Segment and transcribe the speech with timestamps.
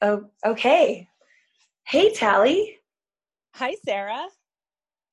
[0.00, 1.08] Oh, okay.
[1.84, 2.78] Hey, Tally.
[3.54, 4.26] Hi, Sarah.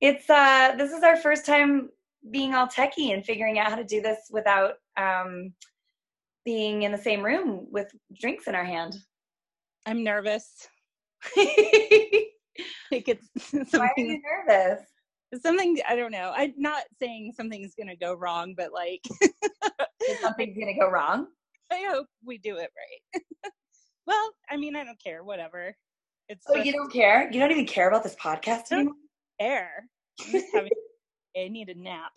[0.00, 1.88] It's uh, this is our first time
[2.30, 5.52] being all techie and figuring out how to do this without um,
[6.44, 8.96] being in the same room with drinks in our hand.
[9.86, 10.68] I'm nervous.
[11.36, 13.80] like it's something.
[13.80, 14.82] Why are you nervous?
[15.42, 16.32] Something I don't know.
[16.36, 19.02] I'm not saying something's gonna go wrong, but like
[20.20, 21.26] something's gonna go wrong.
[21.72, 23.22] I hope we do it right.
[24.06, 25.22] well, I mean, I don't care.
[25.22, 25.76] Whatever.
[26.28, 26.44] It's.
[26.48, 27.30] Oh, just, you don't care?
[27.30, 28.94] You don't even care about this podcast anymore.
[29.40, 29.88] Care.
[30.54, 30.70] Having,
[31.36, 32.12] I need a nap.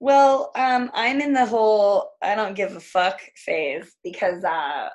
[0.00, 4.88] Well, um, I'm in the whole I don't give a fuck phase because uh,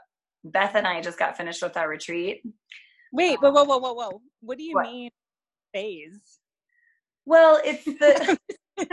[0.46, 2.42] Beth and I just got finished with our retreat.
[3.12, 4.22] Wait, whoa, whoa, whoa, whoa, whoa!
[4.42, 4.86] What do you what?
[4.86, 5.10] mean
[5.74, 6.40] phase?
[7.26, 8.38] Well, it's the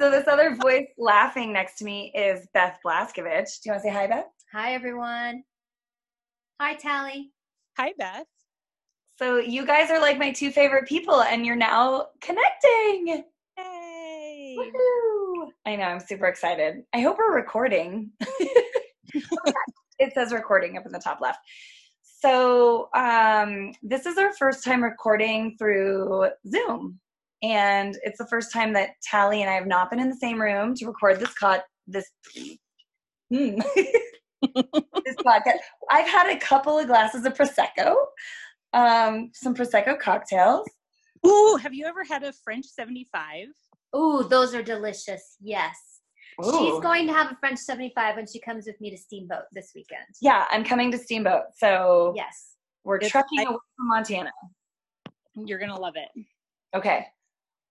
[0.00, 3.60] so this other voice laughing next to me is Beth Blaskovich.
[3.62, 4.26] Do you want to say hi, Beth?
[4.52, 5.42] Hi, everyone.
[6.60, 7.32] Hi, Tally.
[7.76, 8.24] Hi, Beth.
[9.18, 13.24] So you guys are like my two favorite people, and you're now connecting.
[13.58, 14.54] Yay!
[14.56, 15.52] Woo-hoo.
[15.66, 15.84] I know.
[15.84, 16.82] I'm super excited.
[16.94, 18.10] I hope we're recording.
[19.98, 21.40] it says recording up in the top left.
[22.02, 26.98] So um, this is our first time recording through Zoom
[27.42, 30.40] and it's the first time that Tally and I have not been in the same
[30.40, 32.10] room to record this cut this
[33.30, 33.60] hmm,
[35.04, 35.58] this podcast.
[35.90, 37.94] I've had a couple of glasses of prosecco,
[38.72, 40.68] um, some prosecco cocktails.
[41.26, 43.48] Ooh, have you ever had a French seventy five?
[43.96, 45.36] Ooh, those are delicious.
[45.40, 45.76] Yes.
[46.44, 46.50] Ooh.
[46.50, 49.72] She's going to have a French 75 when she comes with me to Steamboat this
[49.74, 50.04] weekend.
[50.20, 51.44] Yeah, I'm coming to Steamboat.
[51.56, 54.32] So yes, we're it's trucking away from Montana.
[55.34, 56.26] You're gonna love it.
[56.74, 57.06] Okay.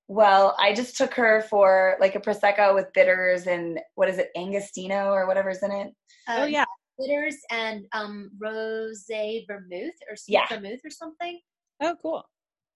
[0.07, 4.29] Well, I just took her for like a prosecco with bitters and what is it,
[4.37, 5.93] Angostino or whatever's in it.
[6.27, 6.65] Uh, oh yeah,
[6.99, 10.47] bitters and um rose vermouth or yeah.
[10.47, 11.39] vermouth or something.
[11.81, 12.23] Oh, cool.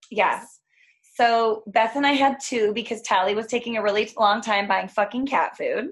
[0.09, 0.59] Yes.
[1.16, 4.87] So Beth and I had two because Tally was taking a really long time buying
[4.87, 5.89] fucking cat food.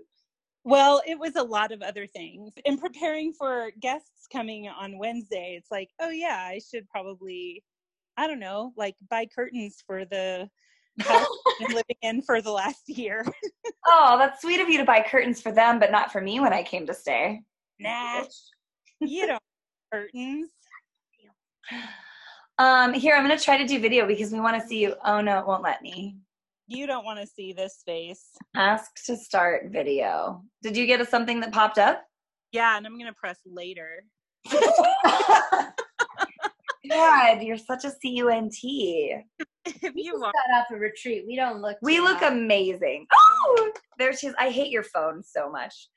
[0.63, 2.53] Well, it was a lot of other things.
[2.65, 7.63] In preparing for guests coming on Wednesday, it's like, oh yeah, I should probably,
[8.17, 10.49] I don't know, like buy curtains for the
[10.99, 11.27] house
[11.59, 13.25] been living in for the last year.
[13.85, 16.53] oh, that's sweet of you to buy curtains for them, but not for me when
[16.53, 17.41] I came to stay.
[17.79, 18.23] Nah,
[18.99, 19.41] you don't
[19.91, 20.49] curtains.
[22.59, 24.95] Um, here I'm gonna try to do video because we want to see you.
[25.05, 26.17] Oh no, it won't let me.
[26.65, 28.29] You don't want to see this face.
[28.55, 30.41] Ask to start video.
[30.63, 32.03] Did you get a something that popped up?
[32.51, 34.03] Yeah, and I'm gonna press later.
[36.89, 39.23] God, you're such a cunt.
[39.81, 41.77] if you got off a retreat, we don't look.
[41.81, 42.33] We look hot.
[42.33, 43.07] amazing.
[43.49, 44.35] Oh, there she is.
[44.37, 45.87] I hate your phone so much.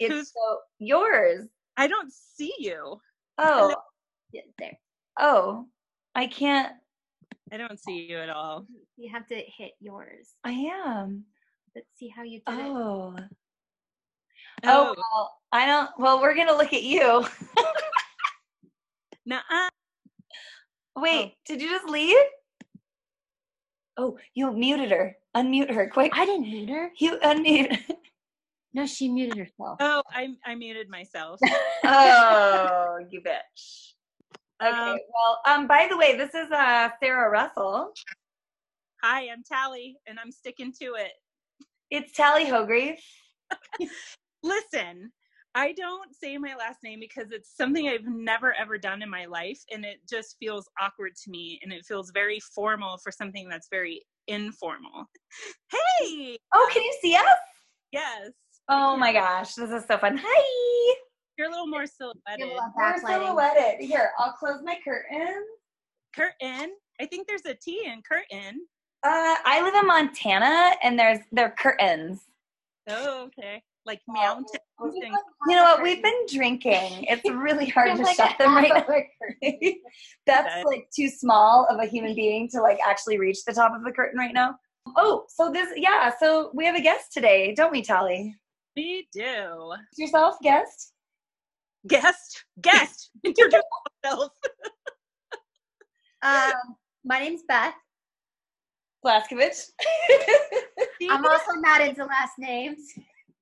[0.00, 1.46] It's Who's, so yours.
[1.76, 3.00] I don't see you.
[3.38, 3.74] Oh,
[4.32, 4.78] yeah, there.
[5.20, 5.66] Oh,
[6.16, 6.72] I can't.
[7.52, 8.66] I don't see you at all.
[8.96, 10.30] You have to hit yours.
[10.42, 11.24] I am.
[11.76, 13.14] Let's see how you did oh.
[13.16, 13.24] it.
[13.24, 13.26] Oh.
[14.64, 15.90] Oh, well, I don't.
[15.98, 17.24] Well, we're gonna look at you.
[19.26, 19.40] Nuh
[20.96, 21.38] Wait, oh.
[21.46, 22.16] did you just leave?
[23.96, 25.16] Oh, you muted her.
[25.36, 26.12] Unmute her, quick.
[26.14, 26.90] I didn't mute her.
[26.98, 27.78] You unmute.
[28.74, 29.78] no, she muted herself.
[29.80, 31.40] Oh, I I muted myself.
[31.84, 33.92] oh, you bitch.
[34.62, 34.70] Okay.
[34.70, 37.92] Um, well, um, by the way, this is uh Sarah Russell.
[39.02, 41.12] Hi, I'm Tally, and I'm sticking to it.
[41.90, 42.98] It's Tally Hogreave.
[44.42, 45.12] Listen,
[45.54, 49.26] I don't say my last name because it's something I've never ever done in my
[49.26, 53.48] life and it just feels awkward to me and it feels very formal for something
[53.48, 55.04] that's very informal.
[55.70, 56.36] Hey!
[56.52, 57.24] Oh, can you see us?
[57.90, 58.30] Yes.
[58.68, 60.20] Oh my gosh, this is so fun.
[60.22, 60.96] Hi!
[61.38, 62.50] You're a little more silhouetted.
[62.76, 63.80] We're silhouetted.
[63.80, 65.42] Here, I'll close my curtain.
[66.14, 66.72] Curtain?
[67.00, 68.60] I think there's a T in curtain.
[69.02, 72.20] Uh, I live in Montana and there's there are curtains.
[72.88, 74.50] Oh, okay like mountains.
[74.80, 75.82] You know what?
[75.82, 77.04] We've been drinking.
[77.08, 79.50] It's really hard to like shut them right now.
[80.26, 83.84] That's like too small of a human being to like actually reach the top of
[83.84, 84.56] the curtain right now.
[84.96, 86.12] Oh, so this, yeah.
[86.18, 88.34] So we have a guest today, don't we, Tally?
[88.76, 89.74] We do.
[89.96, 90.92] Yourself, guest.
[91.86, 93.10] Guest, guest.
[93.24, 93.62] Introduce
[94.04, 94.30] yourself.
[96.22, 96.52] um,
[97.04, 97.74] my name's Beth.
[99.04, 99.70] Blazkowicz.
[101.10, 102.92] I'm also not into last names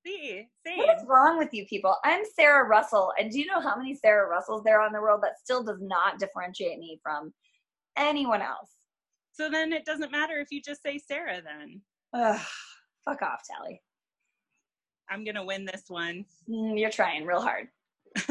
[0.05, 0.47] see.
[0.76, 1.97] What's wrong with you people?
[2.05, 5.00] I'm Sarah Russell, and do you know how many Sarah Russells there are in the
[5.00, 7.32] world that still does not differentiate me from
[7.97, 8.70] anyone else?
[9.32, 11.81] So then it doesn't matter if you just say Sarah then.
[12.12, 12.41] Ugh,
[13.05, 13.81] fuck off, Tally.
[15.08, 16.25] I'm gonna win this one.
[16.49, 17.69] Mm, you're trying real hard.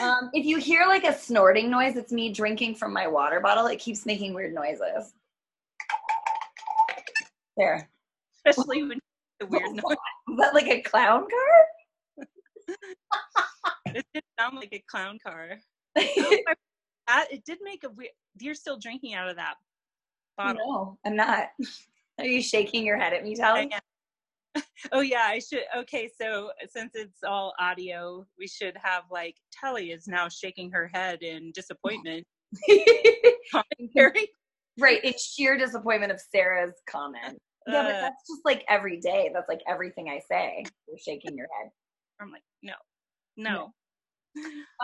[0.00, 3.66] um, if you hear like a snorting noise, it's me drinking from my water bottle.
[3.66, 5.12] It keeps making weird noises.
[7.56, 7.88] There.
[8.44, 9.00] Especially when
[9.40, 9.96] the weird noise.
[10.38, 12.26] That like a clown car?
[13.94, 15.58] it did sound like a clown car.
[15.94, 18.10] that, it did make a weird.
[18.38, 19.54] You're still drinking out of that
[20.36, 20.60] bottle.
[20.66, 21.48] No, I'm not.
[22.18, 23.70] Are you shaking your head at me, Tally?
[24.92, 25.64] oh yeah, I should.
[25.76, 30.90] Okay, so since it's all audio, we should have like Tally is now shaking her
[30.92, 32.26] head in disappointment.
[34.78, 37.38] right, it's sheer disappointment of Sarah's comment.
[37.66, 39.30] Yeah, but uh, that's just like every day.
[39.32, 40.64] That's like everything I say.
[40.88, 41.70] You're shaking your head.
[42.20, 42.74] I'm like, no,
[43.36, 43.72] no.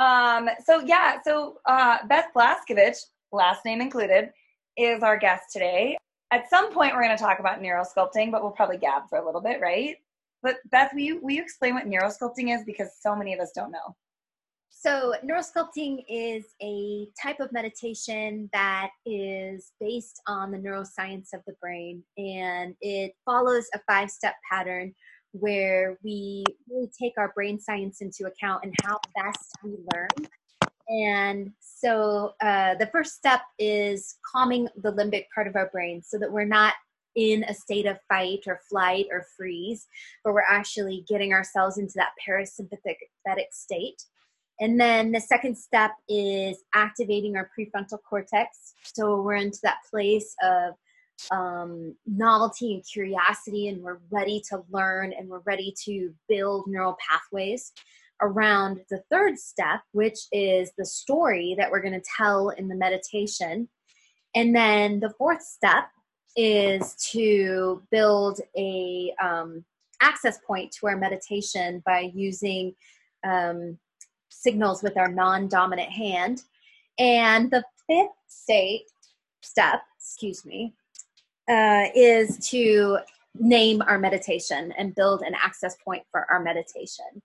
[0.02, 0.48] Um.
[0.64, 1.18] So yeah.
[1.24, 2.98] So uh, Beth Blaskovich,
[3.30, 4.30] last name included,
[4.76, 5.96] is our guest today.
[6.32, 9.24] At some point, we're going to talk about neurosculpting, but we'll probably gab for a
[9.24, 9.96] little bit, right?
[10.42, 12.64] But Beth, will you, will you explain what neurosculpting is?
[12.64, 13.94] Because so many of us don't know.
[14.74, 21.54] So, neurosculpting is a type of meditation that is based on the neuroscience of the
[21.60, 24.92] brain, and it follows a five step pattern
[25.32, 30.08] where we really take our brain science into account and how best we learn.
[30.88, 36.18] And so, uh, the first step is calming the limbic part of our brain so
[36.18, 36.74] that we're not
[37.14, 39.86] in a state of fight or flight or freeze,
[40.24, 44.02] but we're actually getting ourselves into that parasympathetic state.
[44.60, 48.74] And then the second step is activating our prefrontal cortex.
[48.82, 50.74] So we're into that place of
[51.30, 56.96] um, novelty and curiosity, and we're ready to learn and we're ready to build neural
[57.08, 57.72] pathways
[58.20, 62.74] around the third step, which is the story that we're going to tell in the
[62.74, 63.68] meditation.
[64.34, 65.88] And then the fourth step
[66.36, 69.64] is to build a um,
[70.00, 72.74] access point to our meditation by using
[73.24, 73.78] um,
[74.32, 76.42] signals with our non-dominant hand.
[76.98, 78.84] And the fifth state
[79.40, 80.74] step, excuse me,
[81.48, 82.98] uh, is to
[83.38, 87.22] name our meditation and build an access point for our meditation.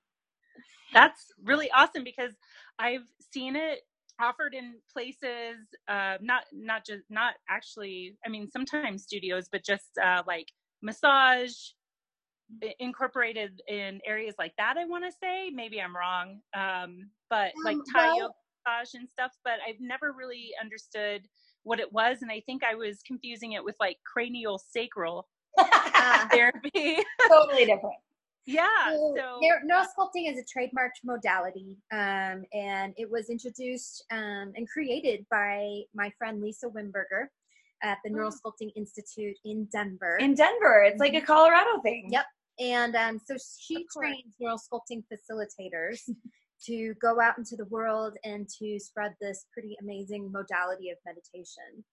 [0.94, 2.32] That's really awesome because
[2.80, 3.82] I've seen it
[4.20, 5.58] offered in places
[5.88, 10.48] uh, not not just not actually i mean sometimes studios but just uh, like
[10.82, 11.54] massage
[12.80, 17.64] incorporated in areas like that i want to say maybe i'm wrong um, but um,
[17.66, 18.34] like thai well, yoga
[18.66, 21.28] massage and stuff but i've never really understood
[21.64, 25.28] what it was and i think i was confusing it with like cranial sacral
[26.32, 26.98] therapy
[27.28, 27.96] totally different
[28.46, 34.70] yeah so, so neurosculpting is a trademarked modality um, and it was introduced um, and
[34.70, 37.28] created by my friend lisa wimberger
[37.84, 38.16] at the oh.
[38.16, 40.18] Neurosculpting Institute in Denver.
[40.18, 41.26] In Denver, it's like a mm-hmm.
[41.26, 42.10] Colorado thing.
[42.12, 42.26] Yep,
[42.60, 46.00] and um, so she trains neurosculpting facilitators
[46.66, 51.84] to go out into the world and to spread this pretty amazing modality of meditation.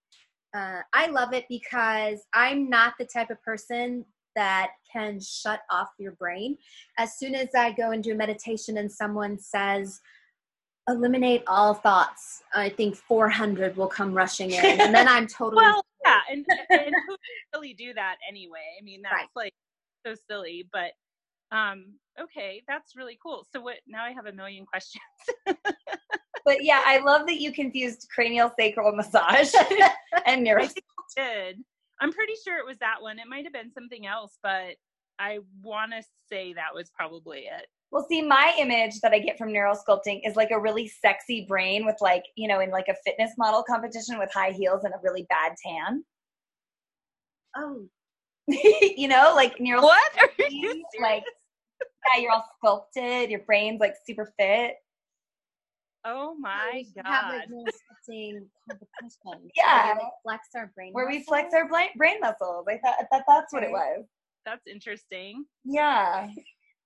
[0.54, 4.04] Uh, I love it because I'm not the type of person
[4.36, 6.56] that can shut off your brain.
[6.98, 10.00] As soon as I go into a meditation and someone says,
[10.88, 14.64] eliminate all thoughts, I think 400 will come rushing in.
[14.80, 15.62] And then I'm totally.
[15.64, 16.20] well, yeah.
[16.30, 17.16] And, and who
[17.54, 18.76] really do that anyway?
[18.80, 19.28] I mean, that's right.
[19.34, 19.54] like
[20.04, 20.92] so silly, but
[21.56, 23.46] um okay, that's really cool.
[23.52, 25.02] So what now I have a million questions.
[26.44, 29.52] but yeah, I love that you confused cranial sacral massage
[30.26, 30.68] and neuro.
[31.16, 31.62] did.
[32.00, 33.18] I'm pretty sure it was that one.
[33.18, 34.74] It might have been something else, but
[35.18, 37.66] I want to say that was probably it.
[37.90, 41.46] Well, see, my image that I get from neural sculpting is like a really sexy
[41.48, 44.92] brain with like, you know, in like a fitness model competition with high heels and
[44.92, 46.04] a really bad tan.
[47.56, 47.86] Oh,
[48.96, 49.82] you know, like neural.
[49.82, 50.12] What?
[51.00, 51.22] like,
[52.12, 53.30] yeah, you're all sculpted.
[53.30, 54.74] Your brain's like super fit.
[56.06, 57.06] Oh my god!
[57.06, 58.50] Have like competition.
[59.56, 60.92] yeah, like flex our brain.
[60.92, 61.20] Where muscles?
[61.20, 62.66] we flex our brain muscles.
[62.68, 64.04] I thought that that's what it was.
[64.44, 65.46] That's interesting.
[65.64, 66.28] Yeah.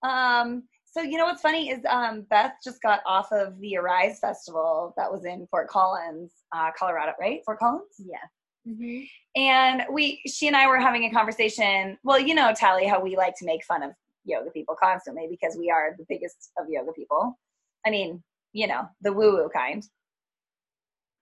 [0.05, 0.62] Um.
[0.85, 4.95] So you know what's funny is um, Beth just got off of the Arise Festival
[4.97, 7.41] that was in Fort Collins, uh, Colorado, right?
[7.45, 7.97] Fort Collins.
[7.99, 8.19] Yeah.
[8.68, 9.04] Mm-hmm.
[9.40, 11.96] And we, she and I were having a conversation.
[12.02, 13.92] Well, you know, Tally, how we like to make fun of
[14.25, 17.38] yoga people constantly because we are the biggest of yoga people.
[17.87, 18.22] I mean,
[18.52, 19.84] you know, the woo woo kind.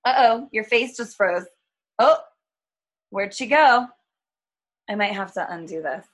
[0.05, 1.45] Uh oh, your face just froze.
[1.99, 2.19] Oh,
[3.11, 3.87] where'd she go?
[4.89, 6.07] I might have to undo this.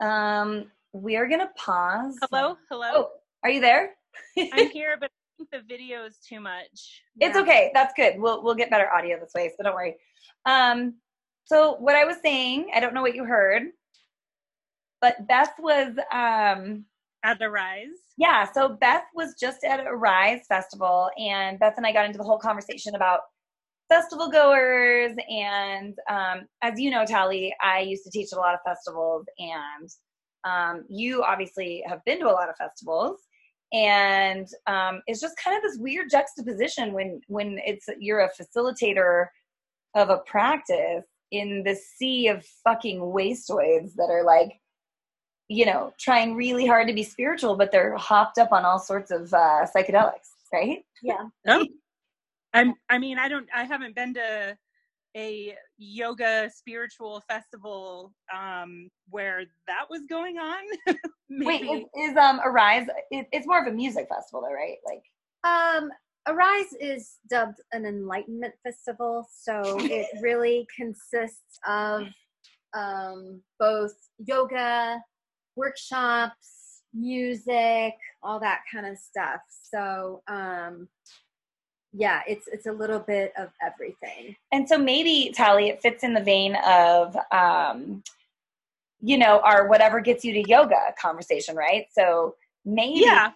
[0.00, 2.16] Um, we are gonna pause.
[2.30, 2.90] Hello, hello.
[2.94, 3.10] Oh,
[3.42, 3.90] are you there?
[4.38, 7.02] I'm here, but I think the video is too much.
[7.20, 7.70] It's okay.
[7.74, 8.14] That's good.
[8.18, 9.96] We'll we'll get better audio this way, so don't worry.
[10.44, 10.94] Um,
[11.44, 13.64] so what I was saying, I don't know what you heard,
[15.00, 16.84] but Beth was um,
[17.24, 17.86] at the Rise.
[18.16, 22.24] Yeah, so Beth was just at Arise festival, and Beth and I got into the
[22.24, 23.20] whole conversation about
[23.88, 25.12] festival goers.
[25.28, 29.26] And um, as you know, Tally, I used to teach at a lot of festivals,
[29.38, 29.88] and
[30.44, 33.20] um, you obviously have been to a lot of festivals.
[33.72, 39.26] And um, it's just kind of this weird juxtaposition when when it's you're a facilitator
[39.94, 44.60] of a practice in the sea of fucking wastoids that are like
[45.48, 49.10] you know, trying really hard to be spiritual, but they're hopped up on all sorts
[49.10, 50.84] of uh, psychedelics, right?
[51.02, 51.26] Yeah.
[51.46, 51.66] Oh,
[52.54, 52.74] I'm.
[52.88, 53.48] I mean, I don't.
[53.54, 54.56] I haven't been to
[55.16, 60.62] a yoga spiritual festival um, where that was going on.
[61.30, 62.86] Wait, is, is um Arise?
[63.10, 64.76] It, it's more of a music festival, though, right?
[64.84, 65.02] Like,
[65.44, 65.90] um,
[66.28, 72.02] Arise is dubbed an enlightenment festival, so it really consists of
[72.74, 75.00] um, both yoga,
[75.56, 79.40] workshops, music, all that kind of stuff.
[79.48, 80.88] So um,
[81.98, 84.36] yeah, it's it's a little bit of everything.
[84.52, 88.02] And so maybe Tally, it fits in the vein of um,
[89.00, 91.86] you know our whatever gets you to yoga conversation, right?
[91.92, 92.34] So
[92.66, 93.30] maybe yeah.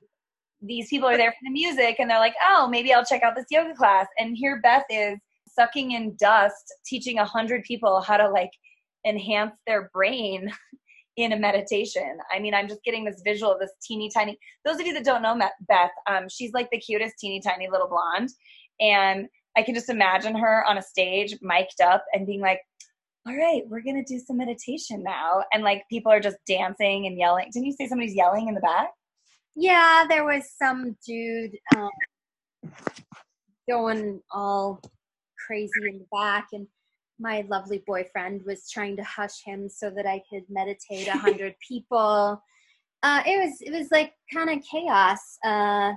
[0.60, 3.34] these people are there for the music and they're like, oh, maybe I'll check out
[3.34, 4.06] this yoga class.
[4.18, 8.50] And here Beth is sucking in dust, teaching a hundred people how to like
[9.06, 10.52] enhance their brain
[11.16, 12.18] in a meditation.
[12.32, 14.38] I mean, I'm just getting this visual of this teeny tiny.
[14.64, 15.38] Those of you that don't know
[15.68, 18.30] Beth, um, she's like the cutest teeny tiny little blonde,
[18.80, 22.60] and I can just imagine her on a stage, mic'd up, and being like,
[23.26, 27.18] "All right, we're gonna do some meditation now," and like people are just dancing and
[27.18, 27.50] yelling.
[27.52, 28.90] Didn't you say somebody's yelling in the back?
[29.56, 31.90] Yeah, there was some dude um,
[33.68, 34.80] going all
[35.46, 36.66] crazy in the back, and
[37.20, 41.54] my lovely boyfriend was trying to hush him so that I could meditate a hundred
[41.66, 42.42] people.
[43.02, 45.38] Uh, it was it was like kind of chaos.
[45.44, 45.92] Uh,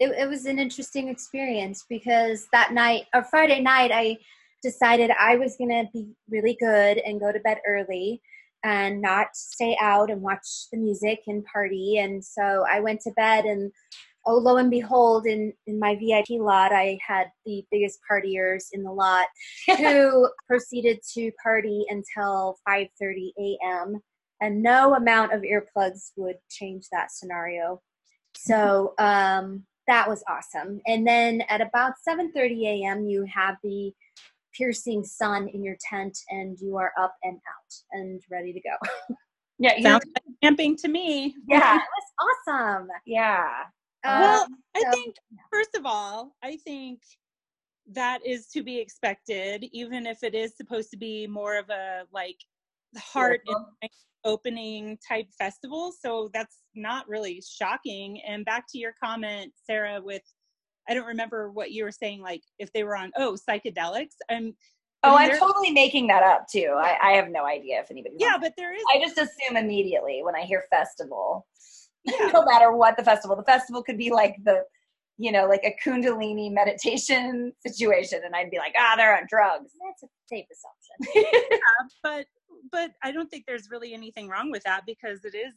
[0.00, 4.18] it, it was an interesting experience because that night or Friday night I
[4.62, 8.20] decided I was gonna be really good and go to bed early
[8.64, 11.98] and not stay out and watch the music and party.
[11.98, 13.70] And so I went to bed and
[14.28, 18.82] oh lo and behold in in my vip lot i had the biggest partiers in
[18.82, 19.26] the lot
[19.78, 24.00] who proceeded to party until 5.30 a.m
[24.40, 27.80] and no amount of earplugs would change that scenario.
[28.36, 30.80] So um, that was awesome.
[30.86, 33.92] And then at about 7.30 a.m you have the
[34.56, 39.14] piercing sun in your tent and you are up and out and ready to go.
[39.60, 41.34] Yeah sounds like camping to me.
[41.48, 42.88] Yeah it was awesome.
[43.06, 43.64] Yeah
[44.04, 45.16] well, um, I so, think
[45.52, 47.00] first of all, I think
[47.92, 52.02] that is to be expected, even if it is supposed to be more of a
[52.12, 52.38] like
[52.96, 53.40] heart
[54.24, 55.92] opening type festival.
[55.98, 58.20] So that's not really shocking.
[58.26, 60.22] And back to your comment, Sarah, with
[60.88, 64.16] I don't remember what you were saying, like if they were on oh psychedelics.
[64.30, 64.54] I'm
[65.04, 66.74] Oh, I'm totally making that up too.
[66.76, 68.16] I, I have no idea if anybody.
[68.18, 68.82] Yeah, but there is.
[68.92, 71.46] I just assume immediately when I hear festival
[72.20, 72.30] yeah.
[72.32, 73.36] no matter what the festival.
[73.36, 74.64] The festival could be like the,
[75.16, 79.72] you know, like a Kundalini meditation situation, and I'd be like, ah, they're on drugs.
[79.84, 81.38] That's a safe assumption.
[81.50, 81.58] yeah,
[82.02, 82.26] but
[82.72, 85.54] but I don't think there's really anything wrong with that because it is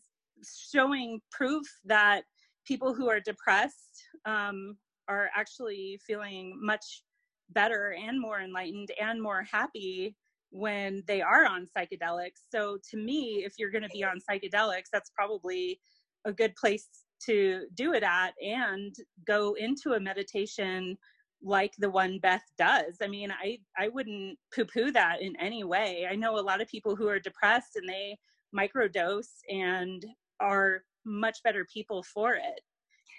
[0.71, 2.23] showing proof that
[2.65, 4.77] people who are depressed um,
[5.07, 7.03] are actually feeling much
[7.49, 10.15] better and more enlightened and more happy
[10.51, 12.41] when they are on psychedelics.
[12.51, 15.79] So to me, if you're going to be on psychedelics, that's probably
[16.25, 16.87] a good place
[17.25, 20.97] to do it at and go into a meditation
[21.43, 22.97] like the one Beth does.
[23.01, 26.07] I mean, I I wouldn't poo-poo that in any way.
[26.09, 28.17] I know a lot of people who are depressed and they
[28.55, 30.05] microdose and
[30.39, 32.61] are much better people for it.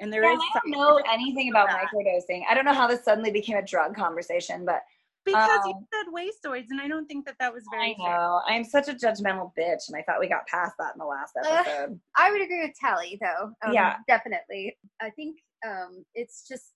[0.00, 1.86] And there yeah, is I don't know anything about that.
[1.86, 2.42] microdosing.
[2.48, 4.82] I don't know how this suddenly became a drug conversation, but
[5.24, 7.96] because um, you said wastoids, and I don't think that that was very.
[7.98, 8.40] I know.
[8.46, 8.56] Fair.
[8.56, 11.32] I'm such a judgmental bitch, and I thought we got past that in the last
[11.36, 11.92] episode.
[11.92, 13.52] Uh, I would agree with Tally, though.
[13.64, 14.76] Um, yeah, definitely.
[15.00, 15.36] I think
[15.66, 16.72] um, it's just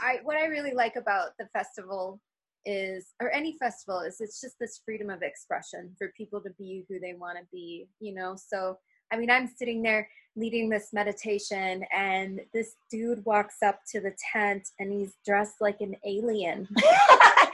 [0.00, 2.20] I what I really like about the festival
[2.66, 6.84] is or any festival is it's just this freedom of expression for people to be
[6.88, 8.76] who they want to be you know so
[9.12, 14.14] i mean i'm sitting there leading this meditation and this dude walks up to the
[14.32, 16.68] tent and he's dressed like an alien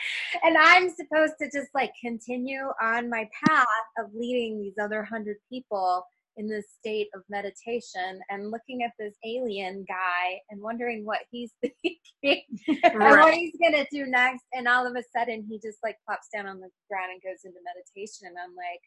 [0.44, 3.66] and I'm supposed to just like continue on my path
[3.98, 6.04] of leading these other hundred people
[6.38, 11.52] in this state of meditation and looking at this alien guy and wondering what he's
[11.62, 12.84] thinking right.
[12.84, 14.44] and what he's gonna do next.
[14.52, 17.44] And all of a sudden, he just like plops down on the ground and goes
[17.44, 18.28] into meditation.
[18.28, 18.82] And I'm like,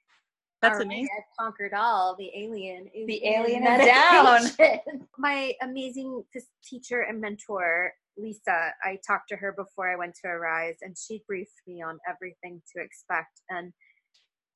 [0.61, 1.09] That's right, amazing.
[1.17, 2.15] I've conquered all.
[2.17, 2.87] The alien.
[2.93, 4.99] is The alien is down.
[5.17, 6.23] My amazing
[6.63, 11.23] teacher and mentor, Lisa, I talked to her before I went to Arise, and she
[11.27, 13.41] briefed me on everything to expect.
[13.49, 13.71] And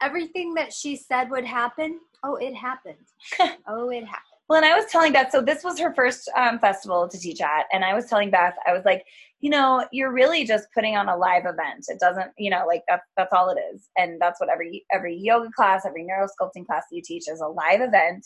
[0.01, 3.07] everything that she said would happen, oh, it happened.
[3.67, 4.32] oh, it happened.
[4.49, 7.39] Well, and I was telling Beth, so this was her first um, festival to teach
[7.41, 9.05] at, and I was telling Beth, I was like,
[9.39, 11.85] you know, you're really just putting on a live event.
[11.87, 15.17] It doesn't, you know, like that's that's all it is, and that's what every every
[15.17, 18.25] yoga class, every neurosculpting class you teach is a live event,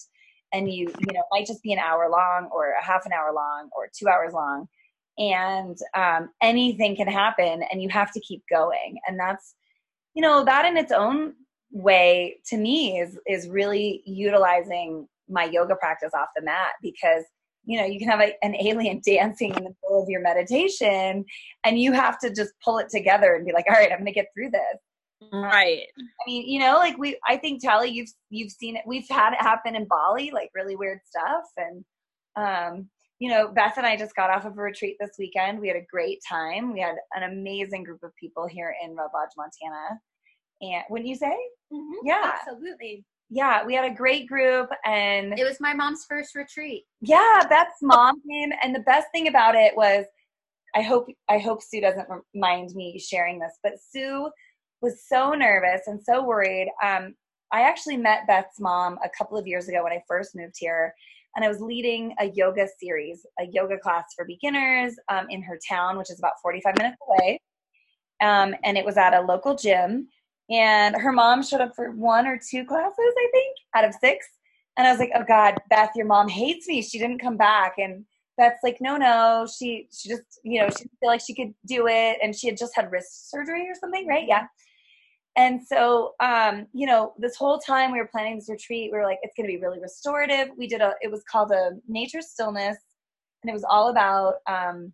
[0.54, 3.32] and you you know might just be an hour long or a half an hour
[3.34, 4.68] long or two hours long,
[5.18, 9.56] and um, anything can happen, and you have to keep going, and that's,
[10.14, 11.34] you know, that in its own
[11.72, 17.24] way to me is is really utilizing my yoga practice off the mat because
[17.66, 21.26] you know you can have a, an alien dancing in the middle of your meditation
[21.64, 24.06] and you have to just pull it together and be like all right i'm going
[24.06, 24.78] to get through this
[25.34, 25.84] Right.
[25.98, 29.34] i mean you know like we i think tally you've you've seen it we've had
[29.34, 31.84] it happen in bali like really weird stuff and
[32.36, 32.88] um
[33.20, 35.76] you know beth and i just got off of a retreat this weekend we had
[35.76, 40.00] a great time we had an amazing group of people here in red lodge montana
[40.62, 41.36] and wouldn't you say
[42.06, 42.32] Yeah.
[42.40, 43.04] absolutely.
[43.30, 46.86] Yeah we had a great group and It was my mom's first retreat.
[47.02, 50.06] yeah beth's mom came and the best thing about it was
[50.76, 54.30] i hope i hope sue doesn't mind me sharing this but sue
[54.82, 56.70] was so nervous and so worried.
[56.84, 57.16] Um,
[57.52, 60.94] i actually met beth's mom a couple of years ago when i first moved here
[61.36, 65.60] and i was leading a yoga series a yoga class for beginners um, in her
[65.68, 67.40] town which is about 45 minutes away.
[68.20, 70.08] Um, and it was at a local gym
[70.50, 74.28] and her mom showed up for one or two classes i think out of six
[74.78, 76.82] and I was like, "Oh God, Beth, your mom hates me.
[76.82, 78.06] She didn't come back." And
[78.38, 81.54] Beth's like, "No, no, she she just you know she didn't feel like she could
[81.66, 84.28] do it, and she had just had wrist surgery or something, right?
[84.28, 84.48] Yeah."
[85.36, 89.04] And so, um, you know, this whole time we were planning this retreat, we were
[89.04, 90.94] like, "It's going to be really restorative." We did a.
[91.02, 92.78] It was called a nature stillness,
[93.44, 94.36] and it was all about.
[94.48, 94.94] Um,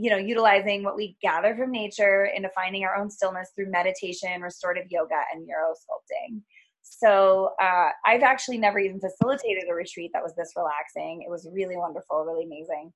[0.00, 4.40] you know, utilizing what we gather from nature into finding our own stillness through meditation,
[4.40, 6.40] restorative yoga, and neurosculpting.
[6.82, 11.22] So uh, I've actually never even facilitated a retreat that was this relaxing.
[11.22, 12.92] It was really wonderful, really amazing.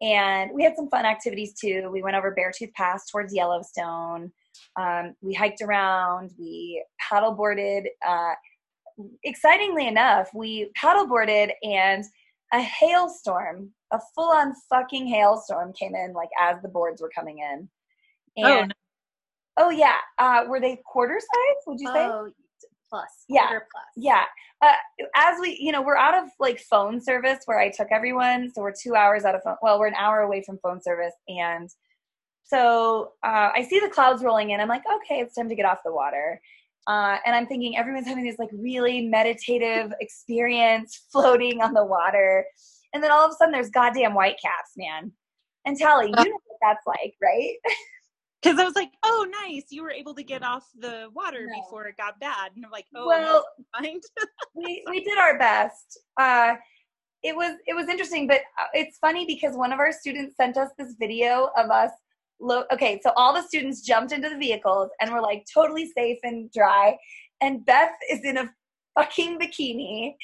[0.00, 1.90] And we had some fun activities too.
[1.92, 4.32] We went over Beartooth Pass towards Yellowstone.
[4.80, 6.30] Um, we hiked around.
[6.38, 7.84] We paddleboarded.
[8.06, 8.32] Uh,
[9.22, 12.04] excitingly enough, we paddleboarded and
[12.54, 17.68] a hailstorm, a full-on fucking hailstorm came in like as the boards were coming in.
[18.44, 18.74] Oh, And
[19.56, 21.62] oh, yeah, uh, were they quarter size?
[21.66, 22.06] Would you say?
[22.06, 22.30] Oh,
[22.90, 23.08] plus.
[23.28, 23.48] Yeah.
[23.48, 23.62] plus.
[23.96, 24.24] Yeah.
[24.62, 24.72] Uh,
[25.14, 28.50] as we, you know, we're out of like phone service where I took everyone.
[28.54, 29.56] So we're two hours out of phone.
[29.62, 31.14] Well, we're an hour away from phone service.
[31.28, 31.68] And
[32.44, 34.60] so uh, I see the clouds rolling in.
[34.60, 36.40] I'm like, okay, it's time to get off the water.
[36.86, 42.46] Uh, and I'm thinking everyone's having this like really meditative experience floating on the water.
[42.92, 45.12] And then all of a sudden there's goddamn white caps, man.
[45.64, 47.54] And Tally, you know what that's like, right?
[48.40, 49.64] Because I was like, oh, nice.
[49.70, 51.60] You were able to get off the water No.
[51.60, 52.52] before it got bad.
[52.54, 53.44] And I'm like, oh, well,
[54.54, 55.98] we we did our best.
[56.16, 56.54] Uh,
[57.24, 60.56] it was it was interesting, but uh, it's funny because one of our students sent
[60.56, 61.90] us this video of us.
[62.40, 66.18] Lo- okay, so all the students jumped into the vehicles and were like totally safe
[66.22, 66.96] and dry,
[67.40, 68.48] and Beth is in a
[68.96, 70.14] fucking bikini,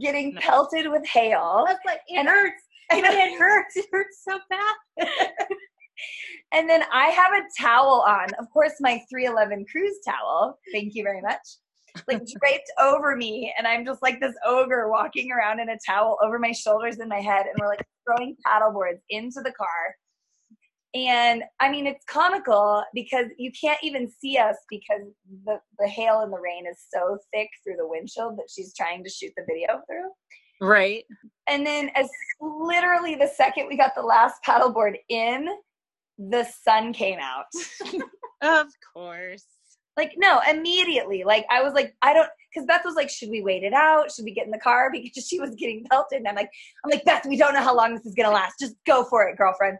[0.00, 0.44] getting Nice.
[0.44, 1.64] pelted with hail.
[1.66, 2.62] Was like, it And- hurts.
[2.92, 2.98] Know.
[2.98, 3.76] It hurts.
[3.76, 5.30] It hurts so bad.
[6.52, 10.58] and then I have a towel on, of course, my 311 cruise towel.
[10.72, 11.40] Thank you very much.
[12.08, 16.18] Like draped over me, and I'm just like this ogre walking around in a towel
[16.22, 19.96] over my shoulders and my head, and we're like throwing paddle boards into the car.
[20.94, 25.02] And I mean, it's comical because you can't even see us because
[25.46, 29.02] the, the hail and the rain is so thick through the windshield that she's trying
[29.04, 30.68] to shoot the video through.
[30.68, 31.04] right.
[31.48, 35.48] And then, as literally the second we got the last paddleboard in,
[36.18, 37.46] the sun came out.
[38.42, 39.44] Of course.
[39.96, 41.22] like, no, immediately.
[41.24, 44.10] Like, I was like, I don't, because Beth was like, should we wait it out?
[44.10, 44.90] Should we get in the car?
[44.92, 46.18] Because she was getting pelted.
[46.18, 46.50] And I'm like,
[46.84, 48.58] I'm like, Beth, we don't know how long this is gonna last.
[48.58, 49.78] Just go for it, girlfriend.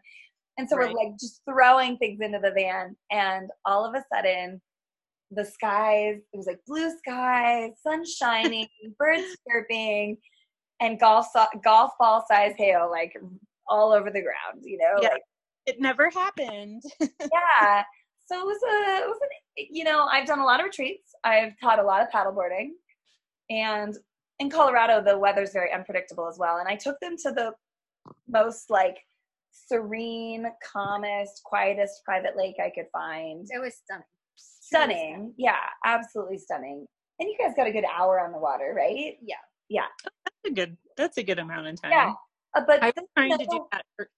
[0.58, 0.92] And so Right.
[0.92, 4.60] we're like just throwing things into the van, and all of a sudden,
[5.30, 6.20] the skies.
[6.32, 10.18] It was like blue skies, sun shining, birds chirping,
[10.80, 11.28] and golf
[11.64, 13.14] golf ball size hail like
[13.68, 14.62] all over the ground.
[14.62, 15.08] You know, Yeah.
[15.10, 15.22] like
[15.66, 16.82] It never happened.
[17.00, 17.84] yeah.
[18.26, 21.12] So it was a, it was an, you know, I've done a lot of retreats.
[21.24, 22.70] I've taught a lot of paddleboarding,
[23.50, 23.96] and
[24.38, 26.58] in Colorado, the weather's very unpredictable as well.
[26.58, 27.52] And I took them to the
[28.28, 28.98] most like
[29.52, 33.46] serene, calmest, quietest private lake I could find.
[33.50, 34.04] It was stunning.
[34.36, 36.86] Stunning, yeah, absolutely stunning.
[37.20, 39.16] And you guys got a good hour on the water, right?
[39.22, 39.36] Yeah.
[39.68, 39.84] Yeah.
[40.04, 40.76] That's a good.
[40.96, 41.90] That's a good amount of time.
[41.92, 42.12] Yeah.
[42.56, 43.84] Uh, but I was the- trying to do that.
[43.96, 44.08] For,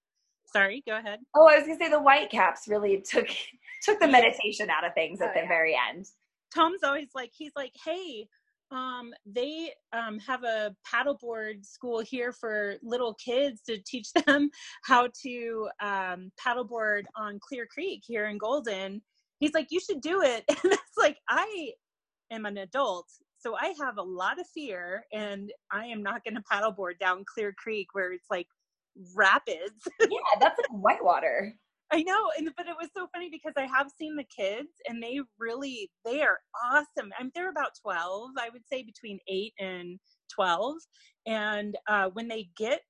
[0.51, 1.19] sorry, go ahead.
[1.35, 3.27] Oh, I was gonna say the white caps really took
[3.83, 5.47] took the meditation out of things at Oh, the yeah.
[5.47, 6.05] very end.
[6.53, 8.27] Tom's always like, he's like, hey,
[8.71, 14.49] um, they um, have a paddleboard school here for little kids to teach them
[14.83, 19.01] how to um, paddleboard on Clear Creek here in Golden.
[19.39, 20.43] He's like, you should do it.
[20.63, 21.71] And it's like, I
[22.31, 26.35] am an adult, so I have a lot of fear, and I am not going
[26.35, 28.47] to paddleboard down Clear Creek where it's like
[29.13, 29.87] rapids.
[29.99, 31.53] yeah, that's like whitewater.
[31.91, 35.01] I know, and but it was so funny because I have seen the kids, and
[35.01, 36.39] they really they are
[36.71, 37.11] awesome.
[37.19, 39.99] I'm they're about twelve, I would say between eight and
[40.33, 40.77] twelve,
[41.27, 42.81] and uh, when they get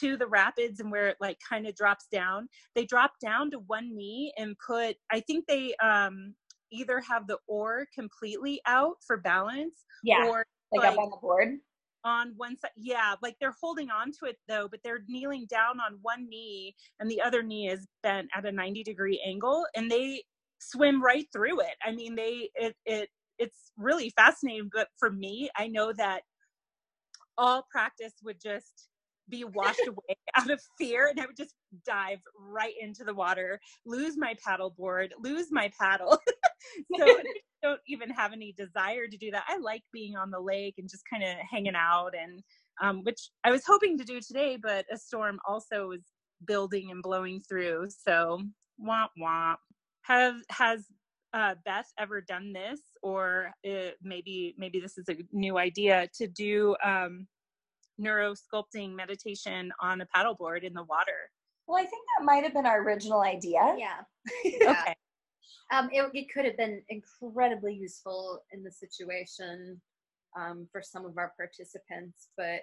[0.00, 3.58] to the rapids and where it like kind of drops down, they drop down to
[3.60, 4.96] one knee and put.
[5.12, 6.34] I think they um
[6.72, 11.16] either have the oar completely out for balance, Yeah, or like, like- up on the
[11.16, 11.58] board.
[12.04, 15.78] On one side yeah like they're holding on to it though but they're kneeling down
[15.80, 19.90] on one knee and the other knee is bent at a 90 degree angle and
[19.90, 20.22] they
[20.60, 21.74] swim right through it.
[21.84, 23.08] I mean they it it
[23.38, 26.22] it's really fascinating but for me i know that
[27.38, 28.88] all practice would just
[29.28, 31.54] be washed away out of fear and i would just
[31.86, 36.18] dive right into the water lose my paddle board lose my paddle
[36.98, 37.22] so I
[37.62, 40.88] don't even have any desire to do that i like being on the lake and
[40.88, 42.42] just kind of hanging out and
[42.80, 46.00] um, which i was hoping to do today but a storm also was
[46.46, 48.40] building and blowing through so
[48.82, 49.56] womp womp
[50.02, 50.86] have has
[51.32, 56.26] uh, Beth ever done this, or uh, maybe maybe this is a new idea to
[56.26, 57.26] do um,
[57.98, 61.30] neuro sculpting meditation on a paddleboard in the water?
[61.66, 63.76] Well, I think that might have been our original idea.
[63.78, 64.00] Yeah.
[64.44, 64.70] yeah.
[64.72, 64.94] Okay,
[65.72, 69.80] Um, it, it could have been incredibly useful in the situation
[70.38, 72.62] um, for some of our participants, but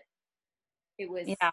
[0.98, 1.52] it was yeah,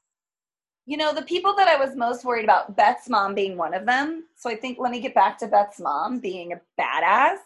[0.87, 3.87] You know, the people that I was most worried about, Beth's mom being one of
[3.87, 4.25] them.
[4.37, 7.39] So I think let me get back to Beth's mom being a badass.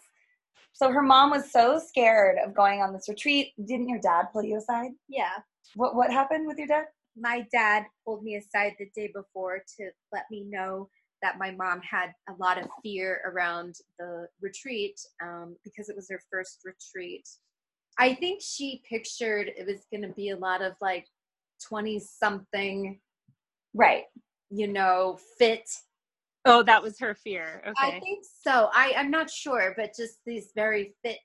[0.73, 3.53] So her mom was so scared of going on this retreat.
[3.65, 4.91] Didn't your dad pull you aside?
[5.07, 5.31] yeah.
[5.75, 6.85] What what happened with your dad?
[7.17, 10.89] My dad pulled me aside the day before to let me know
[11.21, 16.09] that my mom had a lot of fear around the retreat um, because it was
[16.09, 17.27] her first retreat.
[17.97, 21.05] I think she pictured it was going to be a lot of like
[21.67, 22.99] 20 something,
[23.73, 24.05] Right.
[24.49, 25.69] you know, fit
[26.45, 27.61] Oh, that was her fear.
[27.77, 28.69] I think so.
[28.73, 31.19] I, I'm not sure, but just these very fit,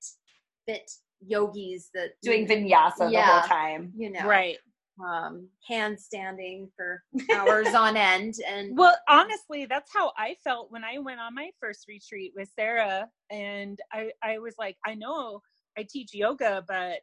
[0.66, 0.90] fit
[1.24, 3.92] yogis that Doing vinyasa the whole time.
[3.96, 4.59] you know, Right.
[5.02, 7.02] Um, hand standing for
[7.33, 11.50] hours on end, and Well, honestly, that's how I felt when I went on my
[11.61, 13.09] first retreat with Sarah.
[13.30, 15.40] And I, I was like, I know
[15.76, 17.00] I teach yoga, but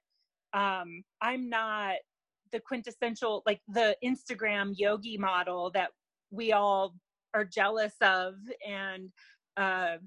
[0.58, 1.95] um, I'm not
[2.51, 5.91] the quintessential, like the Instagram yogi model that
[6.32, 6.95] we all
[7.34, 8.36] are jealous of.
[8.67, 9.10] And
[9.58, 9.97] uh,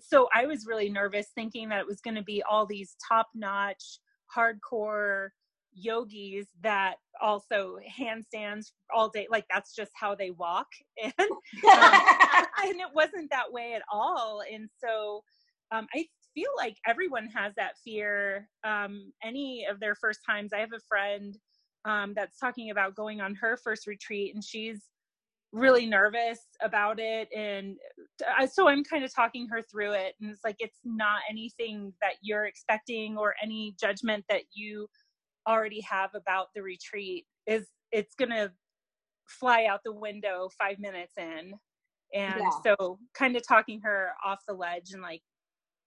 [0.00, 3.28] so I was really nervous thinking that it was going to be all these top
[3.34, 3.98] notch,
[4.34, 5.28] hardcore
[5.74, 10.66] yogis that also handstands all day like that's just how they walk.
[11.02, 14.42] And and it wasn't that way at all.
[14.50, 15.22] And so
[15.72, 18.48] um, i feel like everyone has that fear.
[18.64, 21.36] Um, any of their first times i have a friend
[21.84, 24.80] um, that's talking about going on her first retreat and she's
[25.52, 27.28] really nervous about it.
[27.34, 27.76] And
[28.36, 31.92] I, so i'm kind of talking her through it and it's like it's not anything
[32.00, 34.88] that you're expecting or any judgment that you
[35.48, 38.52] already have about the retreat is it's gonna
[39.26, 41.54] fly out the window five minutes in
[42.14, 42.50] and Yeah.
[42.78, 45.22] so kind of talking her off the ledge and like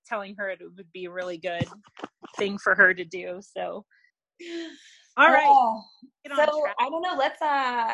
[0.06, 1.68] telling her it would be a really good
[2.38, 3.86] thing for her to do so
[5.18, 5.84] all right Oh,
[6.36, 6.64] so.
[6.80, 7.16] I don't know.
[7.18, 7.94] Let's uh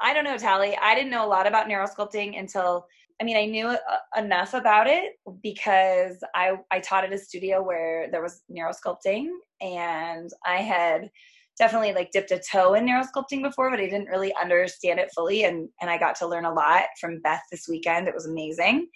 [0.00, 0.76] I don't know, Tally.
[0.76, 2.86] I didn't know a lot about neurosculpting until
[3.20, 3.78] I mean, I knew uh,
[4.16, 9.28] enough about it because I I taught at a studio where there was neurosculpting
[9.60, 11.10] and I had
[11.56, 15.44] definitely like dipped a toe in neurosculpting before, but I didn't really understand it fully
[15.44, 18.08] and and I got to learn a lot from Beth this weekend.
[18.08, 18.88] It was amazing.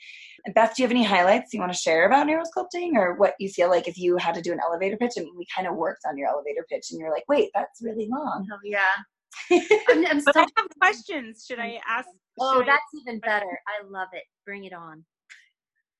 [0.45, 3.35] And Beth, do you have any highlights you want to share about neurosculpting or what
[3.39, 5.13] you feel like if you had to do an elevator pitch?
[5.17, 7.83] I mean, we kind of worked on your elevator pitch and you're like, wait, that's
[7.83, 8.49] really long.
[8.53, 8.81] oh yeah,
[9.51, 12.09] I'm, I'm but so, i have questions should i ask
[12.41, 13.59] oh should I- that's even better.
[13.67, 14.25] I love it.
[14.45, 15.05] Bring it on.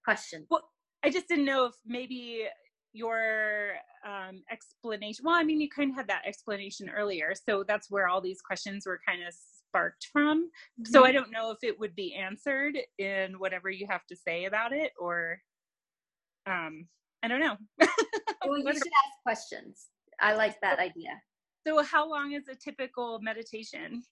[0.05, 0.47] Question.
[0.51, 0.69] Well,
[1.05, 2.47] I just didn't know if maybe
[2.93, 3.73] your
[4.07, 5.25] um, explanation.
[5.25, 8.41] Well, I mean, you kind of had that explanation earlier, so that's where all these
[8.41, 10.51] questions were kind of sparked from.
[10.85, 14.47] So I don't know if it would be answered in whatever you have to say
[14.47, 15.39] about it, or
[16.47, 16.87] um,
[17.23, 17.57] I don't know.
[18.47, 19.87] well, you should ask questions.
[20.21, 21.11] I like that idea.
[21.69, 24.03] So, how long is a typical meditation?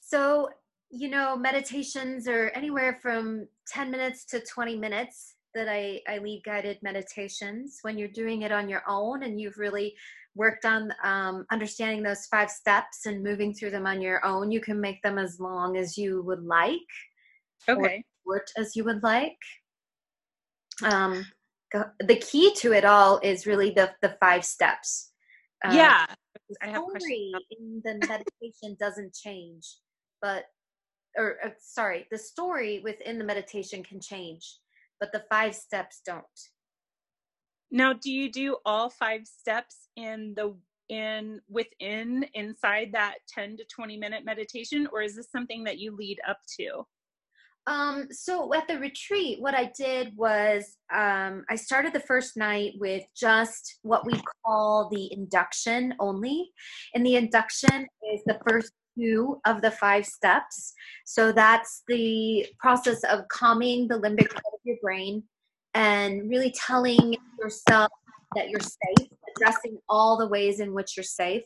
[0.00, 0.48] So,
[0.90, 6.42] you know, meditations are anywhere from 10 minutes to 20 minutes that I, I lead
[6.44, 7.78] guided meditations.
[7.82, 9.94] When you're doing it on your own and you've really
[10.34, 14.60] worked on um, understanding those five steps and moving through them on your own, you
[14.60, 16.78] can make them as long as you would like,
[17.68, 18.02] Okay.
[18.26, 19.38] short as you would like.
[20.82, 21.24] Um,
[21.72, 25.09] the key to it all is really the, the five steps.
[25.64, 26.06] Um, yeah.
[26.48, 29.76] the I have story in the meditation doesn't change
[30.22, 30.44] but
[31.16, 34.58] or uh, sorry the story within the meditation can change
[35.00, 36.24] but the five steps don't
[37.70, 40.54] Now, do you do all five steps in the
[40.88, 45.94] in within inside that 10 to 20 minute meditation or is this something that you
[45.96, 46.84] lead up to?
[47.70, 52.72] Um so at the retreat what i did was um i started the first night
[52.78, 54.12] with just what we
[54.44, 56.50] call the induction only.
[56.94, 60.74] And the induction is the first two of the five steps.
[61.04, 65.22] So that's the process of calming the limbic part of your brain
[65.74, 67.90] and really telling yourself
[68.34, 71.42] that you're safe addressing all the ways in which you're safe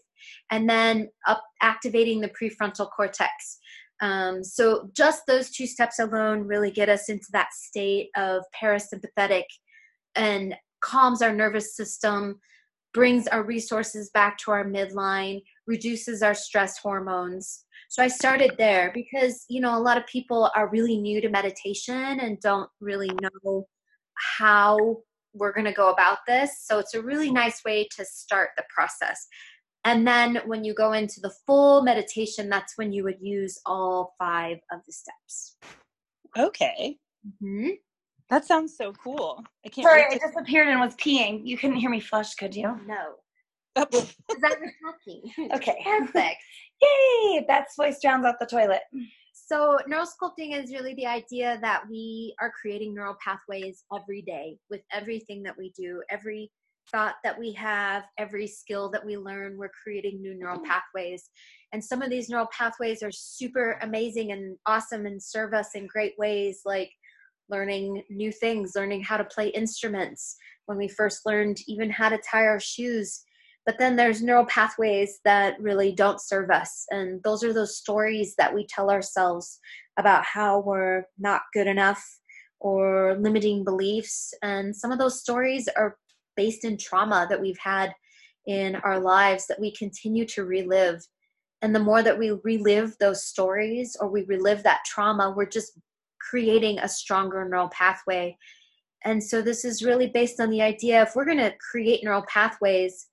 [0.50, 3.58] and then up activating the prefrontal cortex
[4.04, 9.44] um, so just those two steps alone really get us into that state of parasympathetic
[10.14, 12.38] and calms our nervous system,
[12.92, 17.64] brings our resources back to our midline, reduces our stress hormones.
[17.88, 21.30] So I started there because, you know, a lot of people are really new to
[21.30, 23.66] meditation and don't really know
[24.36, 24.98] how
[25.32, 26.50] we're going to go about this.
[26.66, 29.26] So it's a really nice way to start the process.
[29.84, 34.14] And then when you go into the full meditation, that's when you would use all
[34.18, 35.56] five of the steps.
[36.36, 36.98] Okay.
[37.40, 37.70] hmm
[38.30, 39.44] That sounds so cool.
[39.64, 41.42] I can't Sorry, I disappeared and was peeing.
[41.44, 42.80] You couldn't hear me flush, could you?
[42.86, 43.16] No,
[43.76, 45.50] Oh, because I was talking.
[45.52, 45.84] Okay.
[45.84, 46.36] Perfect.
[46.80, 47.44] Yay!
[47.46, 48.82] Beth's voice drowns out the toilet.
[49.32, 54.82] So, neurosculpting is really the idea that we are creating neural pathways every day with
[54.92, 56.50] everything that we do, every
[56.90, 60.70] thought that we have, every skill that we learn, we're creating new neural mm-hmm.
[60.70, 61.30] pathways.
[61.72, 65.86] And some of these neural pathways are super amazing and awesome and serve us in
[65.86, 66.90] great ways, like
[67.48, 70.36] learning new things, learning how to play instruments.
[70.66, 73.22] When we first learned even how to tie our shoes,
[73.66, 78.34] but then there's neural pathways that really don't serve us and those are those stories
[78.36, 79.58] that we tell ourselves
[79.98, 82.02] about how we're not good enough
[82.60, 85.96] or limiting beliefs and some of those stories are
[86.36, 87.94] based in trauma that we've had
[88.46, 91.02] in our lives that we continue to relive
[91.62, 95.78] and the more that we relive those stories or we relive that trauma we're just
[96.20, 98.36] creating a stronger neural pathway
[99.06, 102.24] and so this is really based on the idea if we're going to create neural
[102.28, 103.08] pathways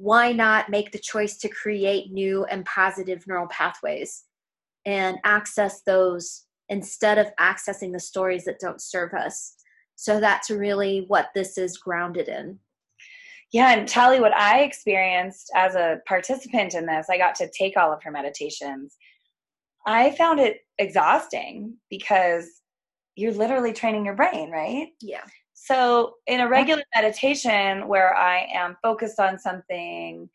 [0.00, 4.24] why not make the choice to create new and positive neural pathways
[4.86, 9.56] and access those instead of accessing the stories that don't serve us?
[10.00, 12.58] So that's really what this is grounded in.
[13.52, 17.76] Yeah, and Tally, what I experienced as a participant in this, I got to take
[17.76, 18.96] all of her meditations.
[19.86, 22.48] I found it exhausting because
[23.14, 24.88] you're literally training your brain, right?
[25.02, 25.24] Yeah.
[25.52, 30.30] So, in a regular meditation where I am focused on something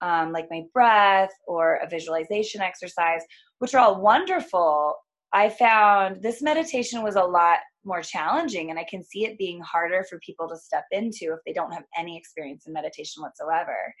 [0.00, 3.20] um, like my breath or a visualization exercise,
[3.58, 4.94] which are all wonderful,
[5.32, 9.60] I found this meditation was a lot more challenging, and I can see it being
[9.60, 13.94] harder for people to step into if they don't have any experience in meditation whatsoever.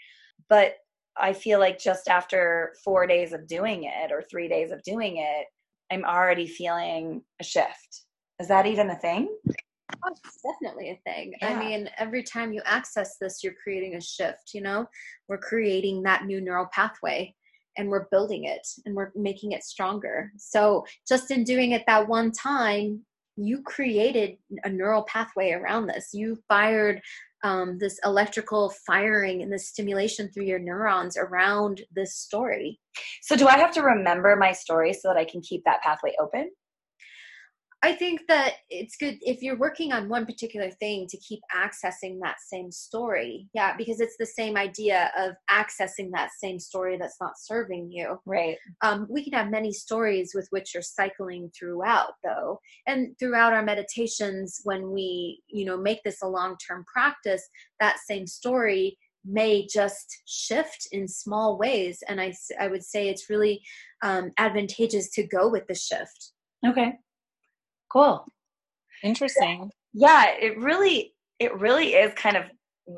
[0.48, 0.74] But
[1.16, 5.18] I feel like just after four days of doing it or three days of doing
[5.18, 5.46] it,
[5.92, 8.02] I'm already feeling a shift.
[8.40, 9.28] Is that even a thing?
[10.04, 11.34] Oh, it's definitely a thing.
[11.40, 11.48] Yeah.
[11.48, 14.86] I mean, every time you access this, you're creating a shift, you know?
[15.28, 17.34] We're creating that new neural pathway
[17.80, 20.30] and we're building it and we're making it stronger.
[20.36, 23.00] So, just in doing it that one time,
[23.36, 26.10] you created a neural pathway around this.
[26.12, 27.00] You fired
[27.42, 32.78] um, this electrical firing and this stimulation through your neurons around this story.
[33.22, 36.12] So, do I have to remember my story so that I can keep that pathway
[36.20, 36.50] open?
[37.82, 42.18] I think that it's good if you're working on one particular thing to keep accessing
[42.20, 43.48] that same story.
[43.54, 48.20] Yeah, because it's the same idea of accessing that same story that's not serving you.
[48.26, 48.56] Right.
[48.82, 53.64] Um, we can have many stories with which you're cycling throughout, though, and throughout our
[53.64, 57.48] meditations, when we, you know, make this a long-term practice,
[57.80, 63.30] that same story may just shift in small ways, and I, I would say it's
[63.30, 63.62] really
[64.02, 66.32] um, advantageous to go with the shift.
[66.66, 66.92] Okay.
[67.90, 68.26] Cool.
[69.02, 69.70] Interesting.
[69.92, 72.44] Yeah, it really it really is kind of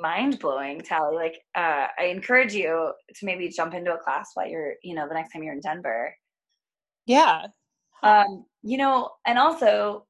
[0.01, 1.15] mind blowing, Tally.
[1.15, 5.07] Like, uh, I encourage you to maybe jump into a class while you're, you know,
[5.07, 6.15] the next time you're in Denver.
[7.07, 7.47] Yeah.
[8.03, 10.07] Um, you know, and also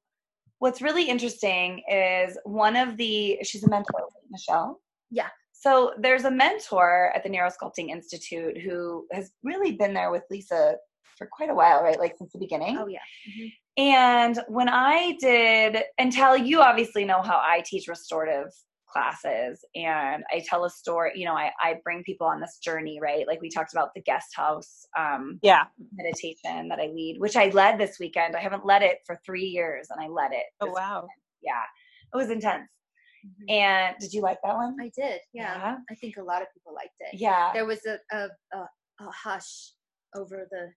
[0.59, 4.79] what's really interesting is one of the she's a mentor, Michelle.
[5.11, 5.29] Yeah.
[5.51, 10.75] So there's a mentor at the Neurosculpting Institute who has really been there with Lisa
[11.17, 11.99] for quite a while, right?
[11.99, 12.77] Like since the beginning.
[12.77, 12.99] Oh yeah.
[13.29, 13.53] Mhm.
[13.75, 18.51] And when I did, and Tally, you obviously know how I teach restorative
[18.87, 22.99] classes and I tell a story, you know, I, I bring people on this journey,
[23.01, 23.25] right?
[23.27, 25.63] Like we talked about the guest house um, Yeah.
[25.95, 28.35] meditation that I lead, which I led this weekend.
[28.35, 30.45] I haven't led it for three years and I led it.
[30.61, 30.95] Oh wow.
[31.01, 31.09] weekend.
[31.41, 31.63] Yeah.
[32.13, 32.69] It was intense.
[33.25, 33.51] Mhm.
[33.51, 34.75] And did you like that one?
[34.79, 35.19] I did.
[35.33, 35.55] Yeah.
[35.57, 35.75] Yeah.
[35.89, 37.19] I think a lot of people liked it.
[37.19, 37.49] Yeah.
[37.53, 38.59] There was a a, a,
[38.99, 39.71] a hush
[40.15, 40.71] over the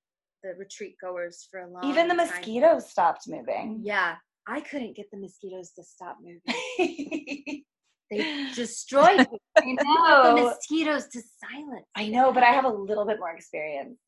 [0.46, 1.84] the retreat goers for a long.
[1.84, 2.26] Even the time.
[2.28, 3.80] mosquitoes stopped moving.
[3.82, 4.16] Yeah.
[4.48, 7.62] I couldn't get the mosquitoes to stop moving.
[8.08, 9.38] They destroyed me.
[9.58, 11.86] I the mosquitoes to silence.
[11.96, 13.98] I know, but I have a little bit more experience.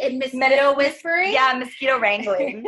[0.00, 1.32] In mosquito whispering.
[1.32, 2.64] yeah, mosquito wrangling.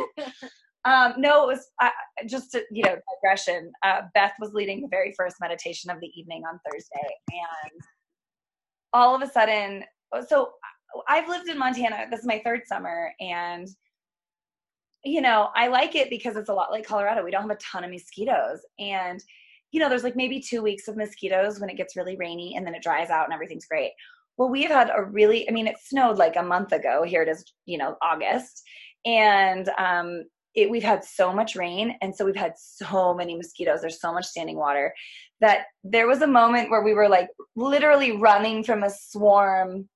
[0.85, 1.91] Um, no, it was uh,
[2.27, 3.71] just to, you know digression.
[3.85, 7.81] Uh, Beth was leading the very first meditation of the evening on Thursday, and
[8.93, 9.85] all of a sudden,
[10.27, 10.51] so
[11.09, 12.07] I've lived in Montana.
[12.11, 13.69] This is my third summer, and
[15.05, 17.25] you know I like it because it's a lot like Colorado.
[17.25, 19.23] We don't have a ton of mosquitoes, and
[19.73, 22.67] you know there's like maybe two weeks of mosquitoes when it gets really rainy, and
[22.67, 23.93] then it dries out and everything's great.
[24.37, 27.05] Well, we have had a really, I mean, it snowed like a month ago.
[27.05, 28.65] Here it is, you know, August,
[29.05, 33.81] and um, it, we've had so much rain and so we've had so many mosquitoes
[33.81, 34.95] there's so much standing water
[35.41, 39.89] that there was a moment where we were like literally running from a swarm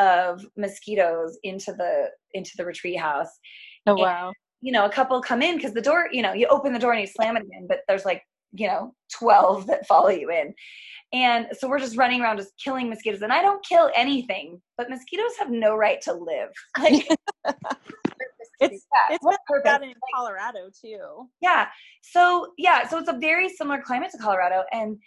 [0.00, 3.30] of mosquitoes into the into the retreat house
[3.86, 4.32] Oh And- wow.
[4.60, 6.92] you know a couple come in because the door you know you open the door
[6.92, 10.52] and you slam it again but there's like you know 12 that follow you in
[11.12, 14.90] and so we're just running around just killing mosquitoes and i don't kill anything but
[14.90, 17.06] mosquitoes have no right to live like
[18.62, 19.70] It's yeah, it's what been purpose?
[19.70, 21.28] that in Like, Colorado too.
[21.40, 21.68] Yeah.
[22.02, 24.64] So yeah, so it's a very similar climate to Colorado.
[24.70, 24.98] And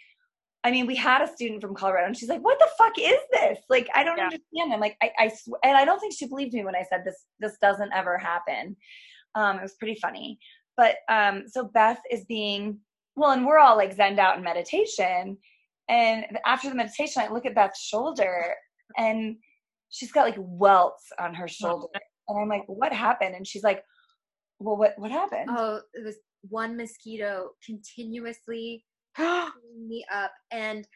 [0.64, 3.18] I mean, we had a student from Colorado and she's like, what the fuck is
[3.32, 3.58] this?
[3.68, 4.24] Like, I don't Yeah.
[4.24, 4.72] understand.
[4.72, 7.02] I'm like, I, I sw- and I don't think she believed me when I said
[7.04, 8.74] this, this doesn't ever happen.
[9.34, 10.38] Um, it was pretty funny.
[10.76, 12.78] But um, so Beth is being,
[13.14, 15.36] well, and we're all like zened out in meditation.
[15.88, 18.54] And after the meditation, I look at Beth's shoulder
[18.96, 19.36] and
[19.90, 21.88] she's got like welts on her shoulder.
[22.28, 23.34] And I'm like, what happened?
[23.34, 23.82] And she's like,
[24.58, 25.50] well, what, what happened?
[25.50, 26.16] Oh, it was
[26.48, 28.82] one mosquito continuously
[29.88, 30.86] me up, and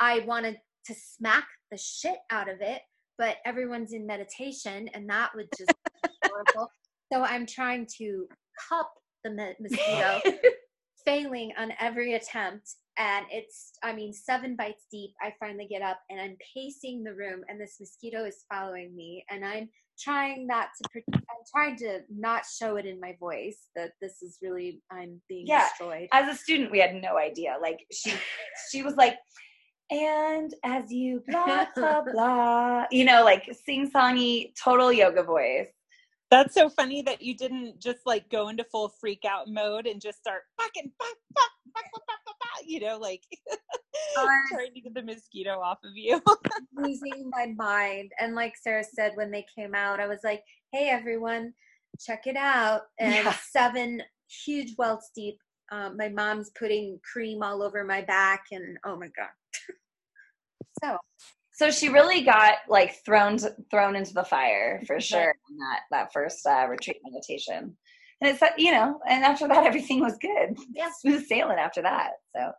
[0.00, 2.82] I wanted to smack the shit out of it,
[3.18, 6.70] but everyone's in meditation, and that would just be horrible.
[7.12, 8.26] So I'm trying to
[8.68, 8.92] cup
[9.24, 10.20] the mo- mosquito,
[11.06, 12.74] failing on every attempt.
[12.96, 15.10] And it's, I mean, seven bites deep.
[15.20, 19.24] I finally get up and I'm pacing the room, and this mosquito is following me.
[19.30, 21.02] And I'm trying not to,
[21.52, 25.20] pre- I'm trying to not show it in my voice that this is really, I'm
[25.28, 25.68] being Yeah.
[25.68, 26.08] destroyed.
[26.12, 28.12] as a student we had no idea like she
[28.70, 29.16] she was like
[29.90, 35.68] and as you blah blah blah you know like sing songy total yoga voice
[36.30, 40.00] That's so funny that you didn't just like go into full freak out mode and
[40.00, 43.20] just start fucking fuck fuck fuck fuck fuck, fuck, fuck, you know, like
[44.16, 46.20] was- trying to get the mosquito off of you.
[46.76, 48.10] losing my mind.
[48.20, 50.42] And like Sarah said, when they came out, I was like,
[50.74, 51.52] hey, everyone,
[52.00, 52.82] check it out.
[52.98, 53.36] And Yeah.
[53.50, 54.02] seven
[54.44, 55.38] huge welts deep.
[55.70, 59.30] Um, my mom's putting cream all over my back, and oh my God.
[60.82, 60.98] so,
[61.52, 63.38] so she really got like thrown
[63.70, 67.76] thrown into the fire for sure in that that first uh, retreat meditation
[68.20, 70.88] and it's you know and after that everything was good yeah.
[71.00, 72.50] smooth sailing after that so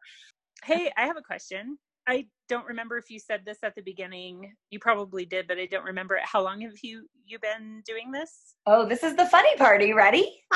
[0.65, 1.77] hey, I have a question.
[2.07, 4.53] I don't remember if you said this at the beginning.
[4.69, 6.23] You probably did, but I don't remember it.
[6.25, 8.55] How long have you you been doing this?
[8.67, 10.41] oh this is the funny part are you ready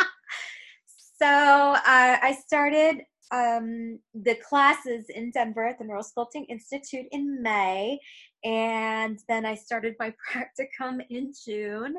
[1.21, 7.99] So uh, I started um, the classes in Denver at the Neurosculpting Institute in May,
[8.45, 11.95] and then I started my practicum in June.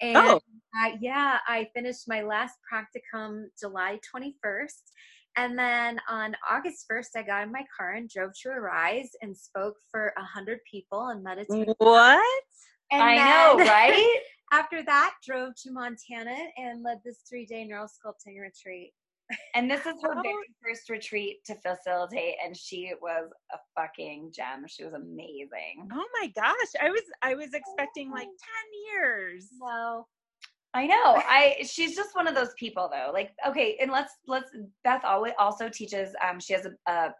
[0.00, 0.40] And Oh.
[0.74, 4.80] I, yeah, I finished my last practicum July 21st.
[5.36, 9.36] And then on August 1st, I got in my car and drove to Arise and
[9.36, 11.74] spoke for a hundred people and meditated.
[11.78, 12.42] What?
[12.90, 14.20] And i know right
[14.52, 18.92] After that, drove to Montana and led this three-day neurosculpting retreat.
[19.54, 24.66] And this is her very first retreat to facilitate, and she was a fucking gem.
[24.68, 25.88] She was amazing.
[25.90, 26.54] Oh my gosh.
[26.82, 28.34] I was I was expecting like 10
[28.92, 29.48] years.
[29.58, 30.06] No,
[30.74, 31.16] I know.
[31.16, 33.12] I she's just one of those people though.
[33.12, 34.50] Like, okay, and let's let's
[34.84, 36.14] Beth always also teaches.
[36.26, 37.14] Um, she has a, a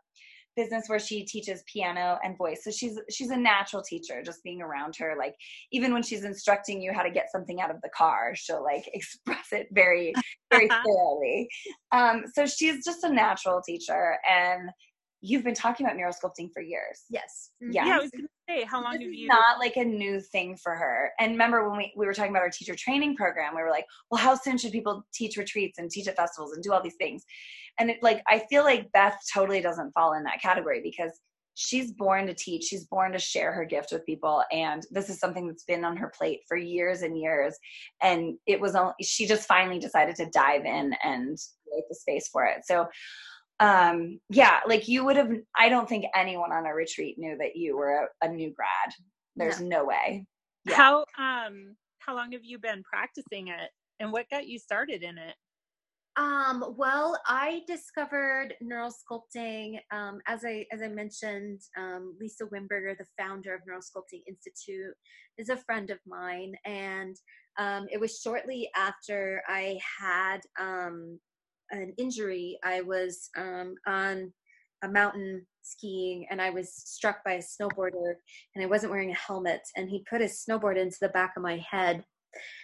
[0.57, 2.65] business where she teaches piano and voice.
[2.65, 4.23] So she's she's a natural teacher.
[4.23, 5.35] Just being around her, like
[5.71, 8.89] even when she's instructing you how to get something out of the car, she'll like
[8.95, 10.15] express it very
[10.51, 11.49] very thoroughly.
[11.91, 14.71] Um, so she's just a natural teacher, and
[15.23, 17.05] you've been talking about neurosculpting for years.
[17.09, 17.51] Yes.
[17.63, 17.73] Mm-hmm.
[17.73, 17.87] Yeah.
[17.87, 19.29] Yeah, I was gonna say, how long this have is you?
[19.29, 21.13] not like a new thing for her.
[21.21, 23.87] And remember when we, we were talking about our teacher training program, we were like,
[24.11, 26.97] well, how soon should people teach retreats and teach at festivals and do all these
[26.97, 27.25] things?
[27.79, 31.13] And it like I feel like Beth totally doesn't fall in that category because
[31.55, 34.43] she's born to teach, she's born to share her gift with people.
[34.51, 37.57] And this is something that's been on her plate for years and years.
[38.03, 42.29] And it was only she just finally decided to dive in and create the space
[42.29, 42.65] for it.
[42.65, 42.87] So
[43.63, 47.57] um yeah like you would have i don't think anyone on a retreat knew that
[47.57, 48.93] you were a, a new grad
[49.37, 50.27] there's no, way
[50.65, 50.75] yeah.
[50.77, 55.19] How um how long have you been practicing it, and what got you started in
[55.19, 55.35] it?
[56.17, 61.61] Um, well, I discovered neurosculpting um, as I as I mentioned.
[61.77, 64.95] Um, Lisa Wimberger, the founder of Neurosculpting Institute,
[65.39, 67.17] is a friend of mine, and
[67.59, 71.19] um, it was shortly after I had um,
[71.73, 72.59] an injury.
[72.63, 74.33] I was um, on
[74.85, 78.15] a mountain skiing, and I was struck by a snowboarder,
[78.55, 81.43] and I wasn't wearing a helmet, and he put his snowboard into the back of
[81.43, 82.05] my head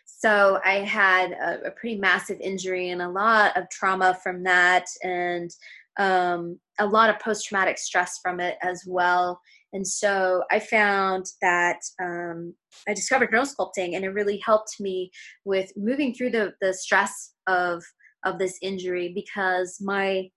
[0.04, 4.86] so I had a, a, pretty massive injury and a lot of trauma from that,
[5.02, 5.50] and
[5.98, 9.40] um, a lot of post traumatic stress from it as well.
[9.72, 12.54] And so I found that um,
[12.88, 15.10] I discovered neurosculpting, and it really helped me
[15.44, 17.84] with moving through the the stress of
[18.24, 20.30] of this injury because my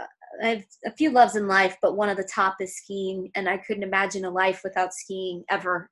[0.00, 0.04] uh,
[0.42, 3.48] I have a few loves in life, but one of the top is skiing, and
[3.48, 5.88] I couldn't imagine a life without skiing ever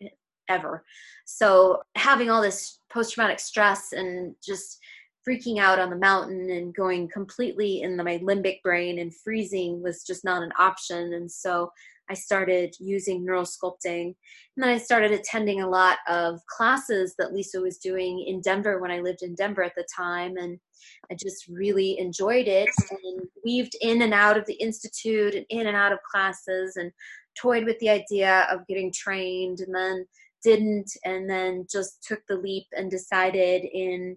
[0.49, 0.85] ever.
[1.25, 4.79] So having all this post traumatic stress and just
[5.27, 9.83] freaking out on the mountain and going completely in the, my limbic brain and freezing
[9.83, 11.15] was just not an option.
[11.15, 11.73] And so
[12.11, 14.07] I started using neurosculpting.
[14.07, 18.79] And then I started attending a lot of classes that Lisa was doing in Denver
[18.81, 20.37] when I lived in Denver at the time.
[20.37, 20.59] And
[21.11, 25.67] I just really enjoyed it and weaved in and out of the Institute and in
[25.67, 26.93] and out of classes and
[27.41, 30.07] toyed with the idea of getting trained and then
[30.43, 34.17] didn't and then just took the leap and decided in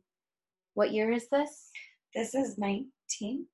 [0.74, 1.72] what year is this?
[2.14, 2.92] This is 19.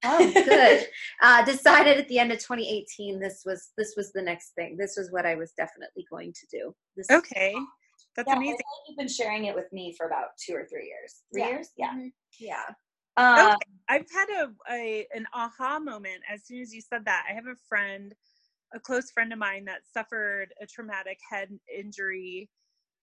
[0.04, 0.88] Oh, good.
[1.22, 4.78] uh, decided at the end of 2018 this was this was the next thing.
[4.78, 6.76] This was what I was definitely going to do.
[6.96, 7.56] This Okay.
[8.16, 8.60] That's yeah, amazing.
[8.88, 11.24] You've been sharing it with me for about two or three years.
[11.32, 11.50] Three Yeah.
[11.50, 11.70] years?
[11.78, 11.94] Yeah.
[11.94, 12.12] Mhm.
[12.40, 12.66] Yeah.
[13.18, 13.72] Um, Okay.
[13.90, 17.26] I've had a, a an aha moment as soon as you said that.
[17.30, 18.14] I have a friend,
[18.74, 22.50] a close friend of mine that suffered a traumatic head injury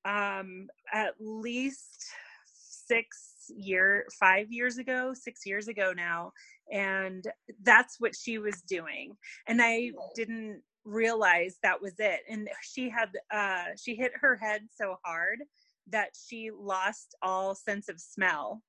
[0.07, 2.07] um at least
[2.47, 6.33] six year five years ago six years ago now
[6.73, 7.27] and
[7.63, 13.11] that's what she was doing and i didn't realize that was it and she had
[13.33, 15.41] uh she hit her head so hard
[15.87, 18.63] that she lost all sense of smell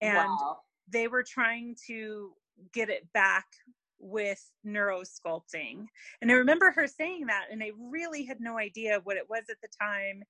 [0.00, 0.58] and wow.
[0.88, 2.32] they were trying to
[2.72, 3.46] get it back
[4.00, 5.86] with neurosculpting.
[6.20, 9.44] And I remember her saying that, and I really had no idea what it was
[9.50, 10.22] at the time.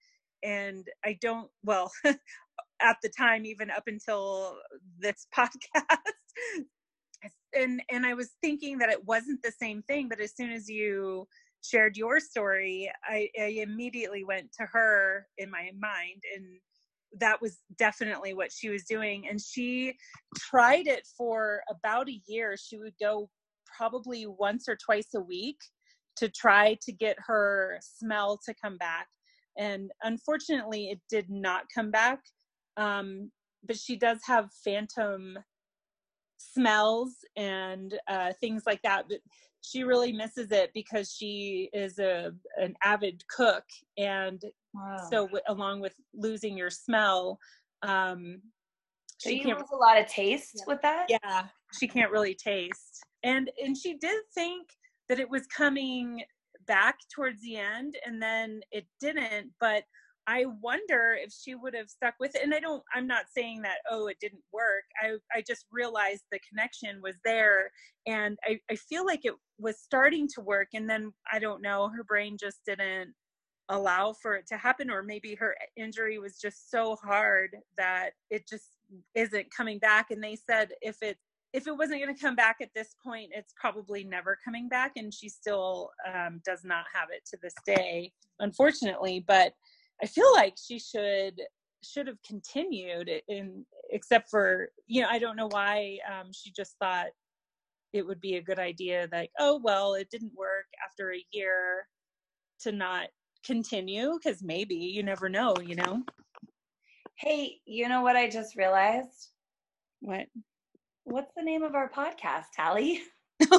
[0.43, 1.93] And I don't, well,
[2.83, 4.57] at the time, even up until
[4.99, 5.97] this podcast.
[7.55, 10.69] And and I was thinking that it wasn't the same thing, but as soon as
[10.69, 11.27] you
[11.63, 16.47] shared your story, I, I immediately went to her in my mind and
[17.19, 19.27] that was definitely what she was doing.
[19.29, 19.97] And she
[20.37, 22.57] tried it for about a year.
[22.57, 23.29] She would go
[23.77, 25.57] probably once or twice a week
[26.17, 29.09] to try to get her smell to come back.
[29.59, 32.21] And unfortunately it did not come back
[32.77, 33.31] um,
[33.65, 35.39] but she does have phantom
[36.39, 39.19] smells and uh, things like that but
[39.61, 43.65] she really misses it because she is a an avid cook
[43.99, 44.43] and
[44.73, 44.97] Wow.
[45.11, 47.39] so w- along with losing your smell
[47.83, 48.41] um
[49.19, 50.65] So she can't lose a lot of taste Yeah.
[50.67, 51.07] with that?
[51.11, 51.47] yeah
[51.79, 54.69] she can't really taste and and she did think
[55.11, 56.23] that it was coming
[56.67, 59.85] back towards the end and then it didn't but
[60.31, 62.43] i wonder if she would have stuck with it.
[62.43, 64.85] And i don't i'm not saying that oh it didn't work.
[65.03, 67.71] I i just realized the connection was there.
[68.07, 70.69] And i i feel like it was starting to work.
[70.75, 73.13] And then i don't know her brain just didn't
[73.69, 74.91] allow for it to happen.
[74.91, 78.77] Or maybe her injury was just so hard that it just
[79.15, 80.11] isn't coming back.
[80.11, 81.19] And they said if it
[81.53, 84.93] if it wasn't going to come back at this point it's probably never coming back.
[84.97, 89.25] And she still um, does not have it to this day unfortunately.
[89.27, 89.55] But
[90.03, 91.41] i feel like she should
[91.83, 96.77] should have continued in except for you know i don't know why um, she just
[96.79, 97.07] thought
[97.93, 101.87] it would be a good idea like oh well it didn't work after a year
[102.61, 103.09] to not
[103.45, 106.03] continue because maybe you never know you know
[107.21, 109.29] Hey, you know what I just realized?
[110.01, 110.27] what
[111.05, 113.03] What's the name of our podcast, Tally?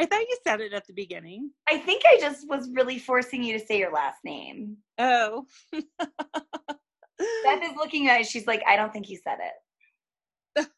[0.00, 3.42] i thought you said it at the beginning I think I just was really forcing
[3.44, 4.76] you to say your last name.
[4.98, 8.26] oh Beth is looking at it.
[8.26, 9.38] She's like, I don't think you said
[10.56, 10.68] it.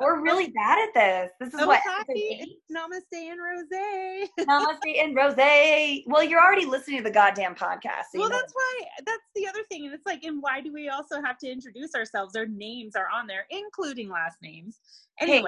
[0.00, 1.30] We're really bad at this.
[1.38, 1.82] This is Oh, what
[2.14, 2.48] eight?
[2.74, 3.66] namaste and rose
[4.40, 5.36] Namaste and Rose.
[6.06, 8.06] Well, you're already listening to the goddamn podcast.
[8.12, 10.88] So well that's why that's the other thing and it's like and why do we
[10.88, 14.80] also have to introduce ourselves our names are on there including last names
[15.18, 15.42] Hey,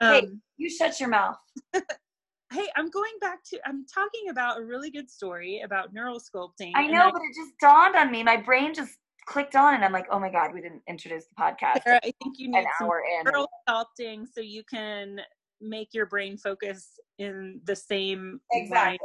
[0.00, 0.26] anyway hey.
[0.26, 1.36] um, you shut your mouth.
[2.52, 6.86] hey i'm going back to i'm talking about a really good story about neurosculpting I
[6.86, 8.22] know, but it just dawned on me.
[8.22, 8.96] My brain just
[9.26, 11.82] clicked on, and I'm like, oh my god, we didn't introduce the podcast.
[11.84, 13.24] Sarah, i think you An need some hour in.
[13.24, 15.20] neural sculpting so you can
[15.60, 18.62] make your brain focus in the same line.
[18.62, 18.98] Exactly.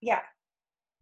[0.00, 0.20] Yeah.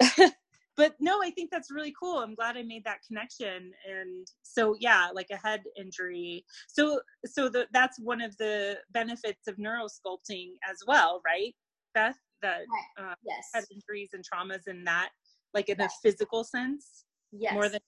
[0.79, 4.75] but no i think that's really cool i'm glad i made that connection and so
[4.81, 10.53] yeah like a head injury so so the, that's one of the benefits of neurosculpting
[10.71, 11.55] as well right
[11.95, 12.63] beth that
[12.99, 13.49] uh, Yes.
[13.53, 15.11] head injuries and traumas in that
[15.53, 17.53] like in a physical sense Yes.
[17.53, 17.81] more than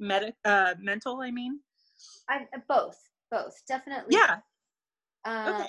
[0.00, 1.60] med- uh, mental i mean
[2.30, 2.96] I, both.
[3.30, 3.60] Both.
[3.66, 4.14] Definitely.
[4.16, 4.36] yeah
[5.24, 5.68] Um, okay.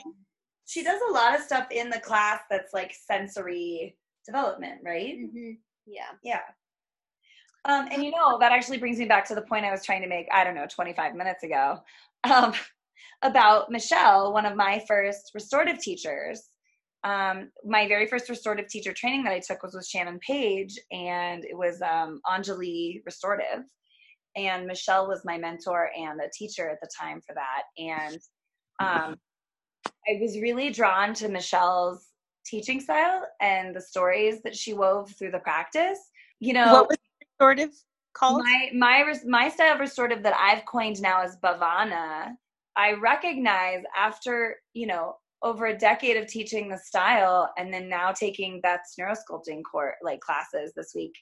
[0.65, 5.15] She does a lot of stuff in the class that's like sensory development, right?
[5.17, 5.57] mhm,
[5.87, 6.11] Yeah.
[6.23, 6.41] Yeah.
[7.65, 10.01] Um, and you know, that actually brings me back to the point I was trying
[10.01, 11.79] to make, I don't know, 25 minutes ago,
[12.29, 12.53] um,
[13.21, 16.43] about Michelle, one of my first restorative teachers.
[17.03, 21.45] Um, my very first restorative teacher training that I took was with Shannon Page, and
[21.45, 23.63] it was um, Anjali Restorative.
[24.35, 27.63] And Michelle was my mentor and a teacher at the time for that.
[27.77, 28.19] And
[28.79, 29.15] um,
[30.07, 32.07] I was really drawn to Michelle's
[32.45, 35.99] teaching style and the stories that she wove through the practice.
[36.39, 36.97] You know, what was
[37.39, 37.73] restorative
[38.13, 42.33] called my my my style of restorative that I've coined now is Bhavana.
[42.75, 48.11] I recognize after you know over a decade of teaching the style, and then now
[48.11, 51.13] taking Beth's neurosculpting core like classes this week,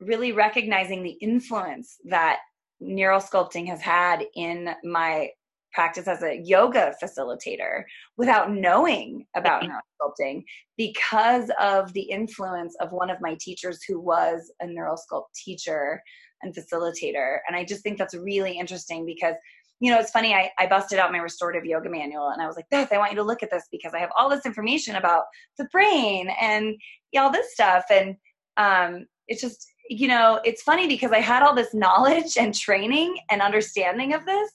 [0.00, 2.40] really recognizing the influence that
[2.82, 5.28] neurosculpting has had in my
[5.72, 7.84] practice as a yoga facilitator
[8.16, 10.44] without knowing about neurosculpting
[10.76, 16.02] because of the influence of one of my teachers who was a neurosculpt teacher
[16.42, 17.38] and facilitator.
[17.46, 19.34] And I just think that's really interesting because,
[19.80, 22.56] you know, it's funny, I, I busted out my restorative yoga manual and I was
[22.56, 24.96] like, Beth, I want you to look at this because I have all this information
[24.96, 25.24] about
[25.58, 26.76] the brain and
[27.16, 27.84] all this stuff.
[27.90, 28.16] And
[28.56, 33.16] um, it's just, you know, it's funny because I had all this knowledge and training
[33.30, 34.50] and understanding of this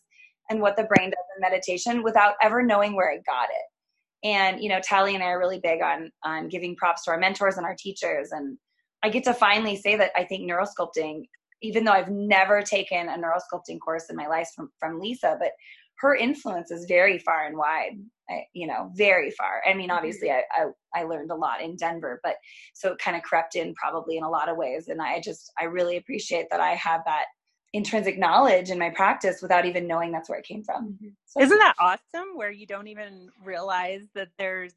[0.50, 4.28] and what the brain does in meditation without ever knowing where I got it.
[4.28, 7.20] And you know, Tally and I are really big on on giving props to our
[7.20, 8.30] mentors and our teachers.
[8.32, 8.58] And
[9.04, 11.24] I get to finally say that I think neurosculpting,
[11.62, 15.52] even though I've never taken a neurosculpting course in my life from from Lisa, but
[16.00, 18.00] her influence is very far and wide.
[18.30, 19.62] I, you know, very far.
[19.66, 19.98] I mean, mm-hmm.
[19.98, 22.36] obviously, I, I I learned a lot in Denver, but
[22.74, 24.88] so it kind of crept in probably in a lot of ways.
[24.90, 27.26] And I just I really appreciate that I have that
[27.74, 30.98] intrinsic knowledge in my practice without even knowing that's where it came from.
[31.26, 34.74] So Isn't that awesome where you don't even realize that there's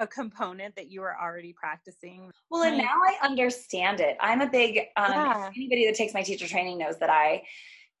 [0.00, 2.30] a component that you are already practicing?
[2.50, 4.16] well, and now I understand it.
[4.20, 5.50] I'm a big um, Yeah.
[5.54, 7.42] anybody that takes my teacher training knows that I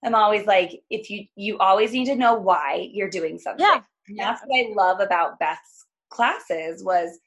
[0.04, 3.64] am always like, if you you always need to know why you're doing something.
[3.66, 3.82] Yeah.
[4.08, 7.18] And that's what I love about Beth's classes was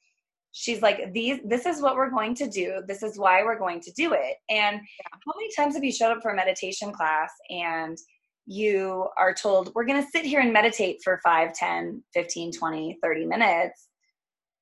[0.51, 2.81] she's like these this is what we're going to do.
[2.87, 4.35] This is why we're going to do it.
[4.49, 7.97] And how many times have you showed up for a meditation class and
[8.45, 12.97] you are told we're going to sit here and meditate for 5 10 15 20
[13.01, 13.87] 30 minutes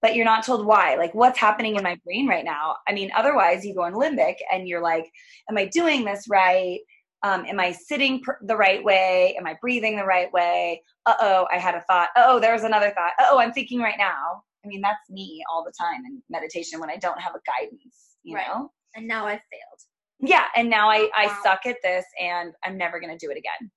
[0.02, 0.96] but you're not told why?
[0.96, 2.78] Like what's happening in my brain right now?
[2.88, 5.10] I mean otherwise you go in limbic and you're like
[5.50, 6.80] am i doing this right?
[7.24, 9.36] Um, am i sitting pr- the right way?
[9.38, 10.84] Am i breathing the right way?
[11.06, 12.10] Uh-oh i had a thought.
[12.16, 13.14] Oh there's another thought.
[13.20, 16.90] Oh i'm thinking right now i mean that's me all the time in meditation when
[16.90, 18.48] i don't have a guidance you Right.
[18.48, 19.82] know And now I've failed.
[20.32, 21.40] yeah and now i oh, i Wow.
[21.44, 23.72] suck at this and i'm never going to do it again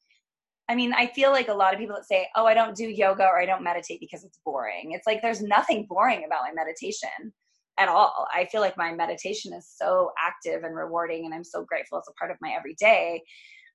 [0.68, 2.88] i mean i feel like a lot of people that say oh i don't do
[2.88, 6.52] yoga or i don't meditate because it's boring it's like there's nothing boring about my
[6.54, 7.32] meditation
[7.78, 11.64] at all i feel like my meditation is so active and rewarding and i'm so
[11.64, 13.20] grateful it's a part of my everyday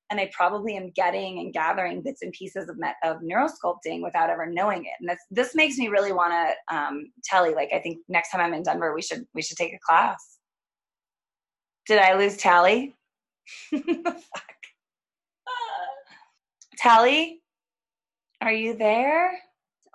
[0.09, 4.45] and i probably am getting and gathering bits and pieces of, of neurosculpting without ever
[4.45, 7.79] knowing it and this this makes me really want to um, tell you like i
[7.79, 10.37] think next time i'm in denver we should we should take a class
[11.87, 12.93] did I lose Tally?
[13.71, 14.13] Fuck.
[16.77, 17.41] Tally?
[18.41, 19.31] Are you there?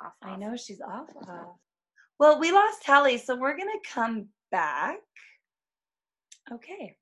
[0.02, 1.10] Off, I know she's off.
[1.28, 1.56] off.
[2.18, 4.98] Well, we lost Tally, so we're gonna come back.
[6.50, 6.96] Okay.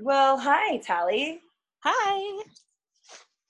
[0.00, 1.42] Well, hi, Tally.
[1.82, 2.42] Hi.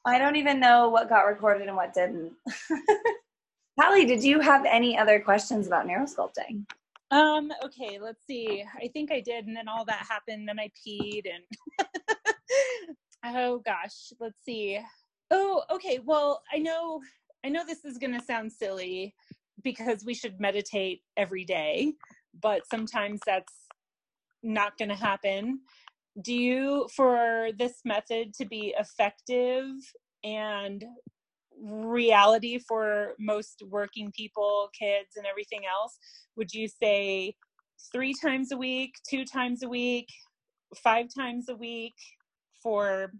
[0.06, 2.32] I don't even know what got recorded and what didn't.
[3.80, 6.64] Tally, did you have any other questions about neurosculpting?
[7.10, 8.64] Um, okay, let's see.
[8.80, 11.88] I think I did, and then all that happened, then I peed and
[13.24, 14.78] oh gosh, let's see.
[15.32, 15.98] Oh, okay.
[16.04, 17.00] Well, I know
[17.44, 19.14] I know this is gonna sound silly
[19.64, 21.94] because we should meditate every day,
[22.40, 23.52] but sometimes that's
[24.44, 25.60] not gonna happen.
[26.22, 29.66] Do you for this method to be effective
[30.24, 30.84] and
[31.60, 35.98] reality for most working people, kids, and everything else,
[36.36, 37.34] would you say
[37.92, 40.08] three times a week, two times a week,
[40.82, 41.94] five times a week
[42.62, 43.12] for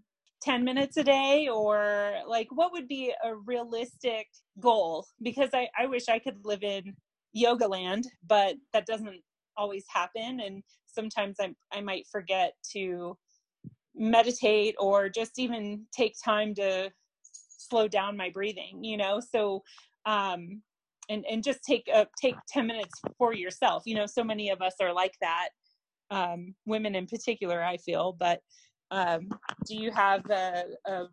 [0.43, 1.47] 10 minutes a day?
[1.51, 4.27] Or like what would be a realistic
[4.59, 5.07] goal?
[5.21, 6.95] Because I, I wish I could live in
[7.33, 9.21] yoga land, but that doesn't
[9.57, 10.39] always happen.
[10.39, 10.63] And
[10.93, 13.17] sometimes I, I might forget to
[13.95, 16.91] meditate or just even take time to
[17.31, 19.19] slow down my breathing you know?
[19.19, 19.63] So
[20.05, 20.61] um
[21.09, 24.05] and and just take a take 10 minutes for yourself you know?
[24.05, 25.49] So many of us are like that
[26.09, 28.41] um women in particular i feel but
[28.91, 29.29] um
[29.65, 31.05] do you have a, a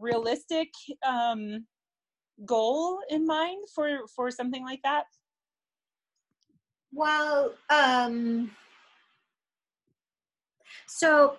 [0.00, 0.68] realistic
[1.06, 1.66] um
[2.44, 5.04] goal in mind for for something like that?
[6.92, 8.50] Well, um,
[10.88, 11.36] so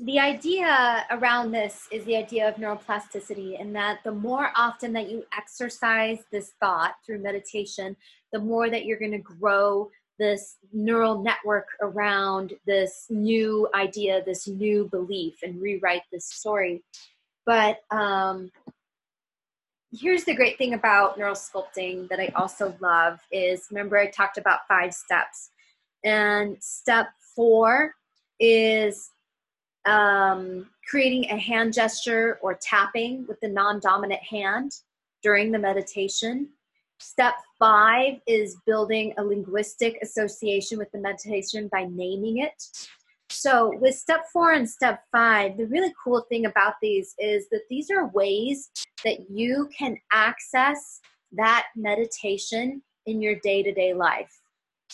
[0.00, 5.08] the idea around this is the idea of neuroplasticity, and that the more often that
[5.08, 7.96] you exercise this thought through meditation,
[8.32, 9.88] the more that you're going to grow
[10.18, 16.82] this neural network around this new idea, this new belief, and rewrite this story.
[17.46, 18.50] But um,
[19.92, 24.66] here's the great thing about neurosculpting that I also love is remember I talked about
[24.66, 25.50] five steps,
[26.04, 27.94] and step four
[28.40, 29.10] is
[29.86, 34.72] um, creating a hand gesture or tapping with the non-dominant hand
[35.22, 36.48] during the meditation.
[37.00, 42.62] Step five is building a linguistic association with the meditation by naming it.
[43.30, 47.62] So, with step four and step five, the really cool thing about these is that
[47.68, 48.70] these are ways
[49.04, 51.00] that you can access
[51.32, 54.40] that meditation in your day to day life.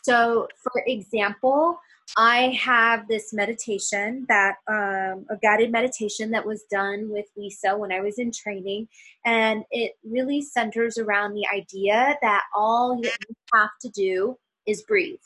[0.02, 1.78] So, for example,
[2.16, 7.92] I have this meditation that um, a guided meditation that was done with Lisa when
[7.92, 8.88] I was in training,
[9.24, 13.10] and it really centers around the idea that all you
[13.54, 14.36] have to do
[14.66, 15.20] is breathe.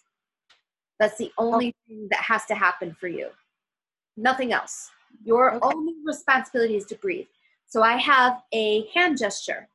[0.99, 3.31] That's the only thing that has to happen for you.
[4.17, 4.91] Nothing else.
[5.25, 5.67] Your Okay.
[5.75, 7.27] only responsibility is to breathe.
[7.67, 9.69] So I have a hand gesture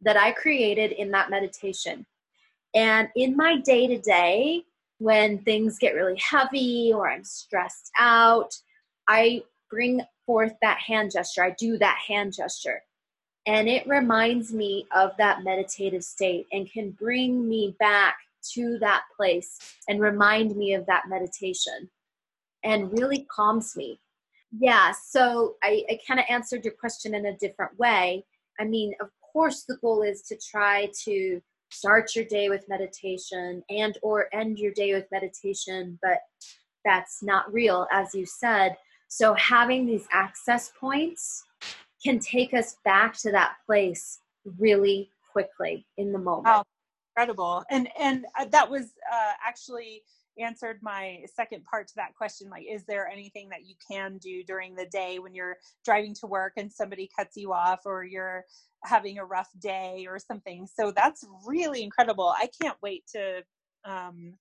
[0.00, 2.06] that I created in that meditation.
[2.74, 4.64] And in my day to day,
[5.02, 8.54] when things get really heavy or I'm stressed out,
[9.08, 11.42] I bring forth that hand gesture.
[11.42, 12.82] I do that hand gesture.
[13.46, 18.16] And it reminds me of that meditative state and can bring me back
[18.54, 21.90] to that place and remind me of that meditation
[22.62, 23.98] and really calms me.
[24.56, 28.24] Yeah, so I, I kind of answered your question in a different way.
[28.60, 31.40] I mean, of course, the goal is to try to
[31.72, 36.18] start your day with meditation and or end your day with meditation but
[36.84, 38.76] that's not real as you said
[39.08, 41.44] so having these access points
[42.04, 44.20] can take us back to that place
[44.58, 46.64] really quickly in the moment Wow.
[47.16, 50.02] incredible and and uh, that was uh, actually
[50.38, 54.42] answered my second part to that question like is there anything that you can do
[54.44, 58.44] during the day when you're driving to work and somebody cuts you off or you're
[58.84, 60.66] having a rough day or something?
[60.66, 62.32] So that's really incredible.
[62.36, 63.42] I can't wait to
[63.84, 64.34] um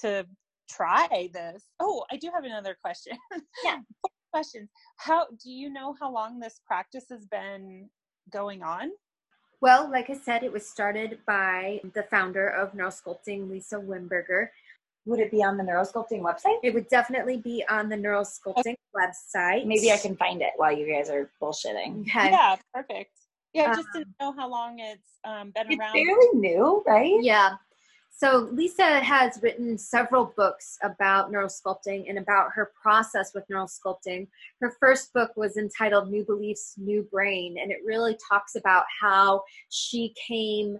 [0.00, 0.26] to
[0.70, 1.64] try this.
[1.80, 3.16] Oh i do have another question.
[3.64, 3.78] Yeah.
[4.30, 4.68] questions
[4.98, 7.88] how do you know how long this practice has been
[8.30, 8.90] going on?
[9.60, 14.48] Well like i said it was started by the founder of neurosculpting lisa wimberger
[15.08, 16.58] Would it be on the neurosculpting website?
[16.62, 20.86] it would definitely be on the neurosculpting website Maybe I can find it while you
[20.92, 22.02] guys are bullshitting.
[22.02, 23.12] okay yeah perfect
[23.54, 27.16] yeah just to Um, know how long it's um, been It's around fairly new, right?
[27.20, 27.56] Yeah.
[28.10, 34.26] So Lisa has written several books about neurosculpting and about her process with neurosculpting.
[34.60, 39.44] Her first book was entitled New Beliefs, New Brain, and it really talks about how
[39.68, 40.78] she came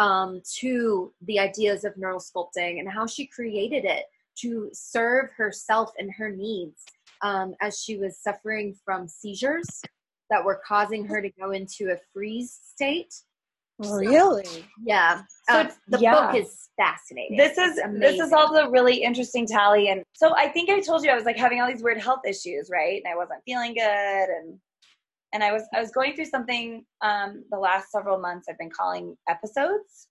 [0.00, 4.06] um, to the ideas of neurosculpting and how she created it
[4.38, 6.82] to serve herself and her needs
[7.22, 9.82] um, as she was suffering from seizures
[10.30, 13.14] that were causing her to go into a freeze state.
[13.78, 14.44] Really?
[14.44, 15.22] So, yeah.
[15.48, 16.32] So um, the yeah.
[16.32, 17.36] book is fascinating.
[17.36, 19.88] This is this is also really interesting, Tally.
[19.88, 22.20] And so I think I told you I was like having all these weird health
[22.26, 23.02] issues, right?
[23.02, 24.58] And I wasn't feeling good, and
[25.32, 28.46] and I was I was going through something um, the last several months.
[28.48, 30.08] I've been calling episodes,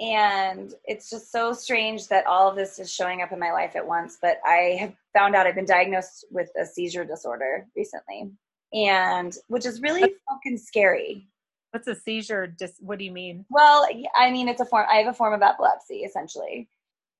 [0.00, 3.76] and it's just so strange that all of this is showing up in my life
[3.76, 4.18] at once.
[4.20, 8.30] But I have found out I've been diagnosed with a seizure disorder recently,
[8.72, 11.28] and which is really fucking scary.
[11.70, 12.46] What's a seizure?
[12.46, 13.44] Dis- what do you mean?
[13.50, 14.86] Well, I mean it's a form.
[14.90, 16.68] I have a form of epilepsy, essentially.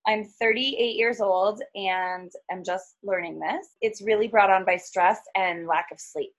[0.07, 3.67] I'm 38 years old and I'm just learning this.
[3.83, 6.33] It's really brought on by stress and lack of sleep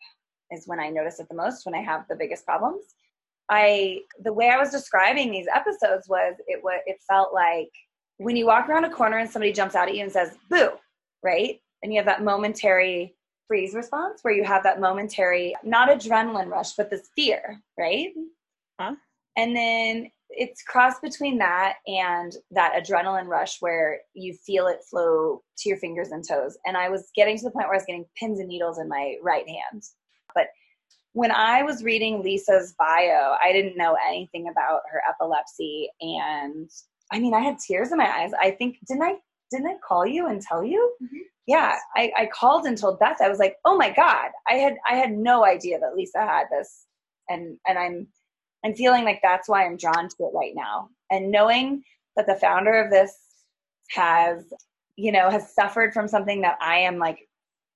[0.51, 2.83] is when I notice it the most, when I have the biggest problems.
[3.49, 7.71] I the way I was describing these episodes was it was it felt like
[8.17, 10.71] when you walk around a corner and somebody jumps out at you and says boo,
[11.23, 11.59] right?
[11.81, 13.15] And you have that momentary
[13.47, 18.09] freeze response where you have that momentary not adrenaline rush but this fear, right?
[18.79, 18.95] Huh?
[19.35, 25.41] And then it's crossed between that and that adrenaline rush where you feel it flow
[25.57, 26.57] to your fingers and toes.
[26.65, 28.87] And I was getting to the point where I was getting pins and needles in
[28.87, 29.83] my right hand.
[31.13, 35.89] When I was reading Lisa's bio, I didn't know anything about her epilepsy.
[36.01, 36.69] And
[37.11, 38.31] I mean, I had tears in my eyes.
[38.39, 39.15] I think, didn't I?
[39.51, 40.95] Didn't I call you and tell you?
[41.01, 41.17] Mm-hmm.
[41.47, 43.21] Yeah, I, I called and told Beth.
[43.21, 46.45] I was like, "Oh my god!" I had I had no idea that Lisa had
[46.51, 46.85] this,
[47.27, 48.07] and and I'm
[48.63, 50.89] I'm feeling like that's why I'm drawn to it right now.
[51.09, 51.81] And knowing
[52.15, 53.17] that the founder of this
[53.91, 54.43] has,
[54.95, 57.27] you know, has suffered from something that I am like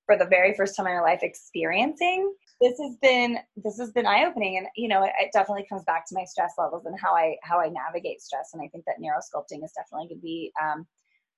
[0.06, 2.32] for the very first time in my life experiencing
[2.64, 5.84] this has been this has been eye opening, and you know, it, it, definitely comes
[5.84, 8.50] back to my stress levels and how I how I navigate stress.
[8.54, 10.86] And I think that neurosculpting is definitely going to be um,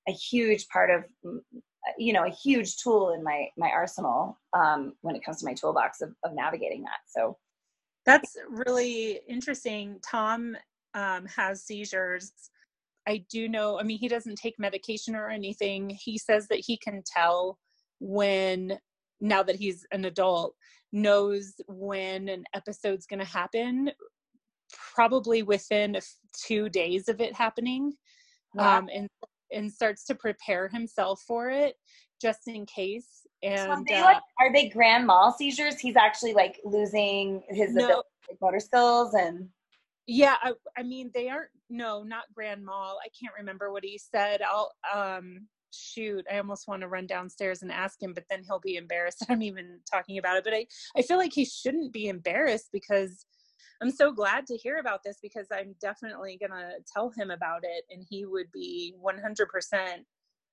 [0.08, 1.38] a huge part of mm,
[1.98, 5.54] you know a huge tool in my my arsenal um, when it comes to my
[5.54, 7.00] toolbox of, of navigating that.
[7.08, 7.36] So
[8.06, 9.98] that's really interesting.
[10.08, 10.56] Tom
[10.94, 12.32] um, has seizures.
[13.08, 15.90] I do know, I mean, he doesn't take medication or anything.
[15.90, 17.58] He says that he can tell
[18.00, 18.78] when,
[19.20, 20.54] now that he's an adult,
[20.96, 23.90] knows when an episode's going to happen
[24.94, 25.96] probably within
[26.32, 27.92] two days of it happening
[28.54, 28.78] wow.
[28.78, 29.08] um, and
[29.52, 31.76] and starts to prepare himself for it
[32.20, 35.78] just in case and so they, uh, like, are they grand mal seizures?
[35.78, 38.08] He's actually like losing his no, ability,
[38.40, 39.48] motor skills and
[40.06, 42.98] yeah I, I mean they aren't no not grand mal.
[43.04, 44.40] I can't remember what he said.
[44.42, 48.60] I'll um shoot, I almost want to run downstairs and ask him, but then he'll
[48.60, 50.44] be embarrassed I'm even talking about it.
[50.44, 50.66] But I,
[50.96, 53.26] I feel like he shouldn't be embarrassed because
[53.82, 57.84] I'm so glad to hear about this because I'm definitely gonna tell him about it
[57.90, 60.02] and he would be 100 percent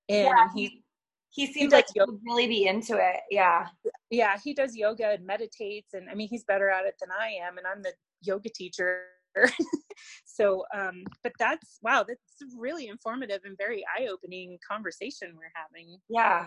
[0.08, 0.26] in.
[0.26, 0.82] Yeah, he
[1.30, 3.20] he seemed he like he would really be into it.
[3.30, 3.66] Yeah,
[4.10, 7.38] yeah, he does yoga and meditates, and I mean he's better at it than I
[7.46, 9.04] am, and I'm the yoga teacher
[10.24, 12.20] so um but that's wow that's
[12.56, 15.98] really informative and very eye-opening conversation we're having.
[16.08, 16.46] Yeah.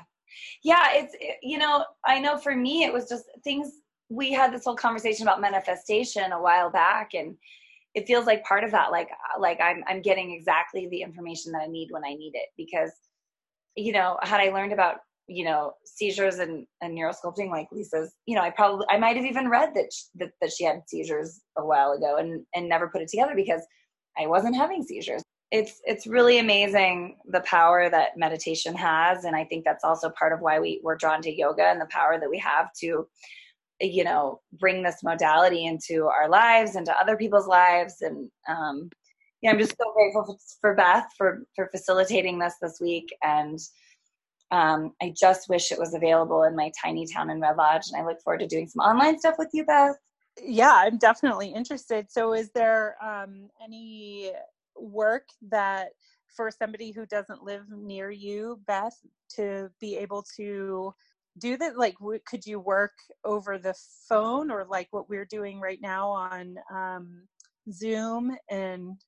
[0.63, 3.71] Yeah it's you know i know for me it was just things
[4.09, 7.35] we had this whole conversation about manifestation a while back and
[7.93, 9.09] it feels like part of that like
[9.39, 12.91] like i'm i'm getting exactly the information that i need when i need it because
[13.75, 18.35] you know had i learned about you know seizures and, and neurosculpting like lisa's you
[18.35, 21.41] know i probably i might have even read that she, that, that she had seizures
[21.57, 23.61] a while ago and and never put it together because
[24.17, 25.21] i wasn't having seizures.
[25.49, 29.23] It's it's really amazing the power that meditation has.
[29.23, 31.87] And i think that's also part of why we we're drawn to yoga and the
[31.89, 33.07] power that we have to
[33.79, 38.01] you know bring this modality into our lives and to other people's lives.
[38.01, 38.89] And um
[39.41, 43.07] yeah i'm just so grateful for, for beth for for facilitating this this week.
[43.23, 43.57] And
[44.51, 48.01] um, I just wish it was available in my tiny town in Red Lodge, and
[48.01, 49.95] I look forward to doing some online stuff with you, Beth.
[50.43, 52.11] Yeah, I'm definitely interested.
[52.11, 54.31] So, is there um, any
[54.77, 55.89] work that
[56.35, 58.97] for somebody who doesn't live near you, Beth,
[59.35, 60.93] to be able to
[61.39, 61.77] do that?
[61.77, 62.93] Like, w- could you work
[63.25, 63.75] over the
[64.09, 67.23] phone, or like what we're doing right now on um,
[67.71, 69.01] Zoom, and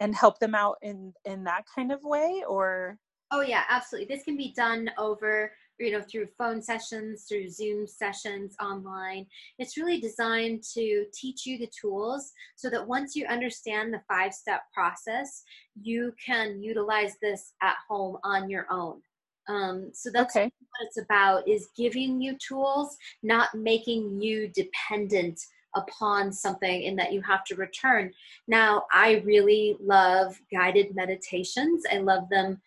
[0.00, 2.98] and help them out in in that kind of way, or
[3.34, 4.14] Oh yeah, absolutely.
[4.14, 9.26] This can be done over, you know, through phone sessions, through Zoom sessions online.
[9.58, 14.60] It's really designed to teach you the tools so that once you understand the five-step
[14.74, 15.44] process,
[15.80, 19.00] you can utilize this at home on your own.
[19.48, 20.44] Um, so that's okay.
[20.44, 25.40] what it's about is giving you tools, not making you dependent
[25.74, 28.12] upon something and that you have to return.
[28.48, 31.84] Now, I really love guided meditations.
[31.90, 32.60] I love them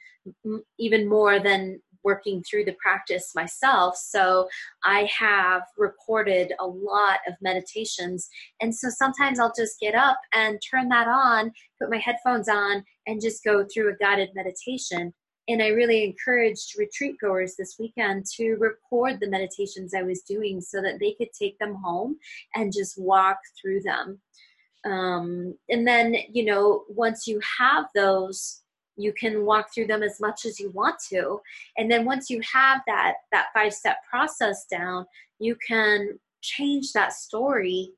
[0.79, 3.97] even more than working through the practice myself.
[3.97, 4.47] So
[4.83, 8.29] I have recorded a lot of meditations.
[8.61, 11.51] And so sometimes I'll just get up and turn that on,
[11.81, 15.13] put my headphones on, and just go through a guided meditation.
[15.47, 20.59] And I really encouraged retreat goers this weekend to record the meditations I was doing
[20.59, 22.17] so that they could take them home
[22.55, 24.19] and just walk through them.
[24.85, 28.61] Um, and then, you know, once you have those,
[28.97, 31.39] you can walk through them as much as you want to
[31.77, 35.05] and then once you have that that five step process down
[35.39, 37.91] you can change that story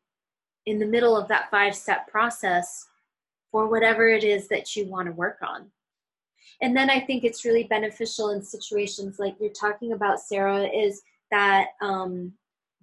[0.66, 2.88] in the middle of that five step process
[3.52, 5.72] for whatever it is that you want to work on
[6.62, 11.02] and then i think it's really beneficial in situations like you're talking about sarah is
[11.32, 12.32] that um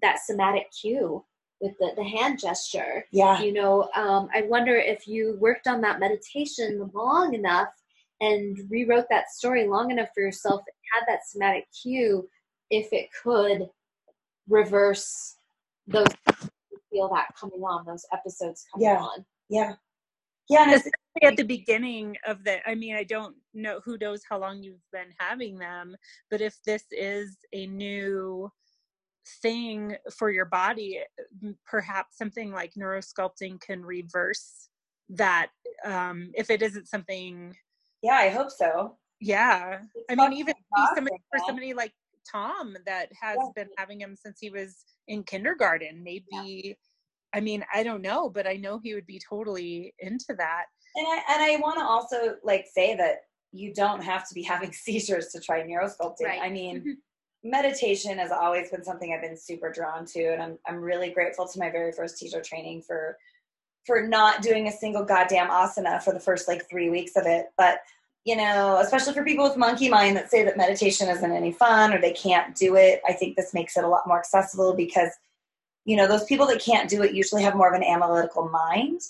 [0.03, 1.25] that somatic cue
[1.61, 3.07] with the, the hand gesture.
[3.11, 3.41] Yeah.
[3.41, 7.69] You know um, i wonder if you worked on that meditation long enough
[8.21, 10.63] and rewrote that story long enough for yourself
[10.93, 12.29] had that somatic cue
[12.71, 13.69] if it could
[14.49, 15.37] reverse
[15.87, 16.07] those
[16.91, 19.01] feel that coming on those episodes coming yeah.
[19.01, 19.25] on.
[19.49, 19.75] Yeah
[20.49, 20.93] yeah especially
[21.23, 24.91] at the beginning of the i mean i don't know who knows how long you've
[24.93, 25.97] been having them
[26.31, 28.51] but if this is a new
[29.43, 31.01] thing for your body
[31.67, 34.69] perhaps something like neurosculpting can reverse
[35.09, 35.49] that
[35.85, 37.55] um, if it isn't something
[38.05, 38.99] yeah, I hope so.
[39.19, 39.79] Yeah.
[39.95, 40.55] It's I mean, even
[40.95, 41.95] somebody, for somebody like
[42.31, 43.49] Tom that has Yeah.
[43.57, 46.77] been having him since he was in kindergarten, maybe,
[47.35, 50.65] I mean, I don't know, but I know he would be totally into that.
[50.97, 53.23] And I and I want to also like say that
[53.53, 56.25] you don't have to be having seizures to try neurosculpting.
[56.25, 56.41] Right.
[56.43, 56.95] I mean, Mhm.
[57.43, 61.47] meditation has always been something I've been super drawn to, and I'm I'm really grateful
[61.49, 63.19] to my very first teacher training for
[63.87, 67.47] for not doing a single goddamn asana for the first like three weeks of it.
[67.59, 67.81] But
[68.25, 71.93] you know, especially for people with monkey mind that say that meditation isn't any fun
[71.93, 75.11] or they can't do it, I think this makes it a lot more accessible because
[75.85, 79.01] you know those people that can't do it usually have more of an analytical mind.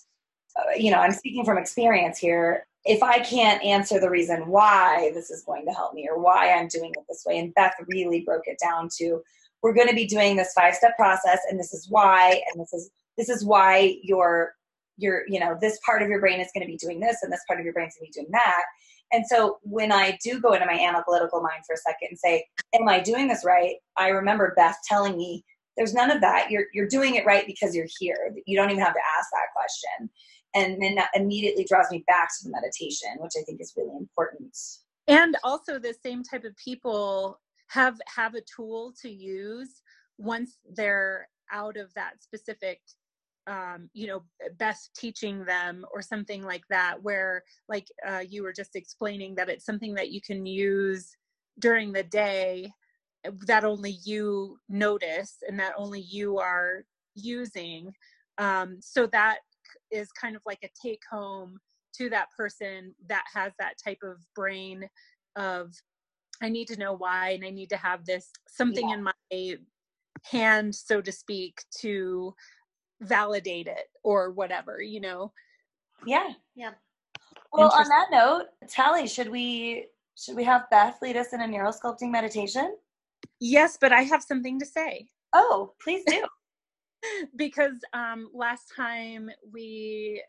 [0.57, 2.67] Uh, you know, I'm speaking from experience here.
[2.85, 6.53] If I can't answer the reason why this is going to help me or why
[6.53, 9.23] I'm doing it this way, and Beth really broke it down to,
[9.63, 12.73] we're going to be doing this five step process, and this is why, and this
[12.73, 14.55] is this is why your
[14.97, 17.33] your you know this part of your brain is going to be doing this, and
[17.33, 18.63] this part of your brain is going to be doing that.
[19.13, 22.47] And so when I do go into my analytical mind for a second and say,
[22.75, 25.45] "Am I doing this right?" I remember Beth telling me,
[25.77, 26.51] "There's none of that.
[26.51, 28.35] You're you're doing it right because you're here.
[28.47, 30.11] You don't even have to ask that question."
[30.57, 33.97] And then that immediately draws me back to the meditation, which I think is really
[33.97, 34.57] important.
[35.09, 39.83] and also the same type of people have have a tool to use
[40.19, 42.81] once they're out of that specific
[43.47, 44.23] um, you know
[44.59, 49.51] best teaching them or something like that where like uh, you were just explaining that
[49.51, 51.17] it's something that you can use
[51.59, 52.73] during the day
[53.47, 57.93] that only you notice and that only you are using
[58.39, 59.39] um, so that
[59.91, 61.59] is kind of like a take home
[61.97, 64.89] to that person that has that type of brain
[65.37, 65.73] of
[66.43, 69.13] I need to know why and I need to have this something in my
[70.25, 72.35] hand, so to speak, to
[73.01, 75.33] validate it or whatever, you know.
[76.07, 76.31] Yeah.
[76.55, 76.73] Yeah.
[77.53, 81.47] Well, on that note, Tally, should we should we have Beth lead us in a
[81.47, 82.77] neurosculpting meditation?
[83.41, 86.25] Yes, but I have something to say Oh, please do.
[87.37, 90.23] because um, last time we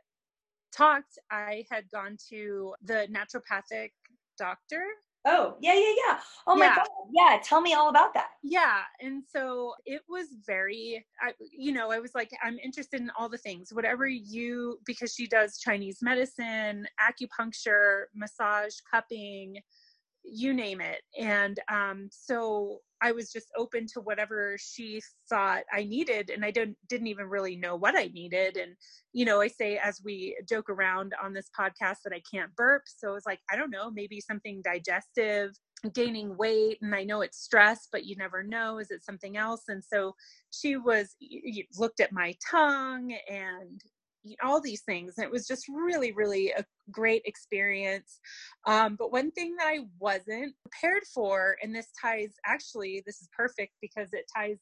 [0.75, 3.91] talked, I had gone to the naturopathic
[4.37, 4.83] doctor
[5.25, 6.19] oh, yeah, yeah, yeah.
[6.47, 6.75] Oh my Yeah.
[6.75, 6.87] god.
[7.11, 8.29] Yeah, tell me all about that.
[8.43, 13.11] yeah and so it was very I, you know i was like i'm interested in
[13.17, 19.57] all the things whatever you because she does chinese medicine acupuncture massage cupping
[20.29, 21.01] you name it.
[21.19, 26.49] And um, so i was just open to whatever she thought i needed and i
[26.49, 28.55] didn't didn't even really know what i needed.
[28.55, 28.73] And
[29.11, 32.83] you know i say as we joke around on this podcast that i can't burp
[32.85, 35.51] so it's like i don't know maybe something digestive
[35.93, 39.63] gaining weight and i know it's stress but you never know is it something else?
[39.67, 40.15] And so
[40.51, 43.81] she was y- y- looked at my tongue and
[44.43, 48.19] all these things and it was just really really a great experience.
[48.65, 53.29] Um, but one thing that i wasn't prepared for and this ties actually this is
[53.35, 54.59] perfect because it ties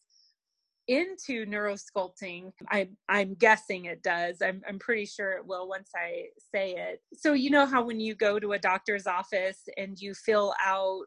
[0.88, 2.52] into neurosculpting.
[2.70, 4.42] I'm i'm guessing it does.
[4.42, 7.02] I'm i'm pretty sure it will once i say it.
[7.14, 11.04] So you know how when you go to a doctor's office and you fill out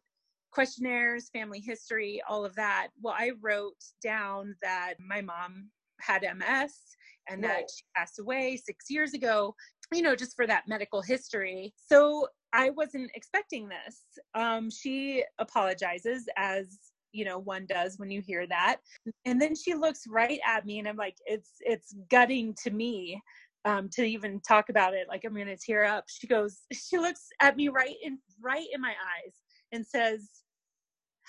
[0.51, 2.89] questionnaires family history all of that?
[3.03, 5.69] Well i wrote down that my mom
[6.01, 6.96] had ms
[7.29, 9.55] and that she passed away 6 years ago
[9.93, 11.73] you know just for that medical history.
[11.77, 14.03] So I wasn't expecting this.
[14.35, 16.79] Um, she apologizes as
[17.13, 18.79] you know one does when you hear that.
[19.25, 23.21] And then she looks right at me and i'm like it's it's gutting to me
[23.65, 25.07] um, to even talk about it.
[25.09, 26.05] Like i'm gonna tear up.
[26.09, 29.35] She goes she looks at me right in right in my eyes
[29.73, 30.29] and says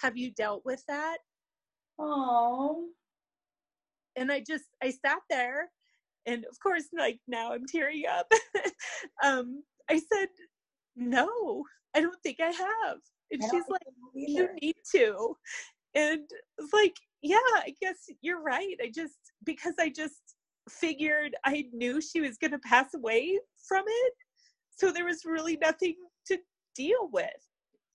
[0.01, 1.17] have you dealt with that?
[1.99, 2.89] Oh.
[4.15, 5.71] and i just i sat there
[6.27, 8.31] and of course like now i'm tearing up.
[9.25, 10.29] Um i said
[10.97, 11.65] no
[11.95, 12.99] i don't think i have.
[13.31, 13.81] And she's like
[14.15, 15.37] you need to.
[15.95, 16.21] And
[16.59, 18.77] it's like yeah i guess you're right.
[18.83, 19.15] I just
[19.45, 20.35] because i just
[20.69, 24.13] figured i knew she was going to pass away from it
[24.71, 25.95] so there was really nothing
[26.27, 26.39] to
[26.75, 27.29] deal with.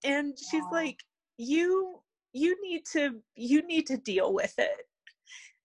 [0.05, 0.71] And she's Wow.
[0.73, 1.01] like
[1.39, 2.01] you
[2.35, 4.87] you need to you need to deal with it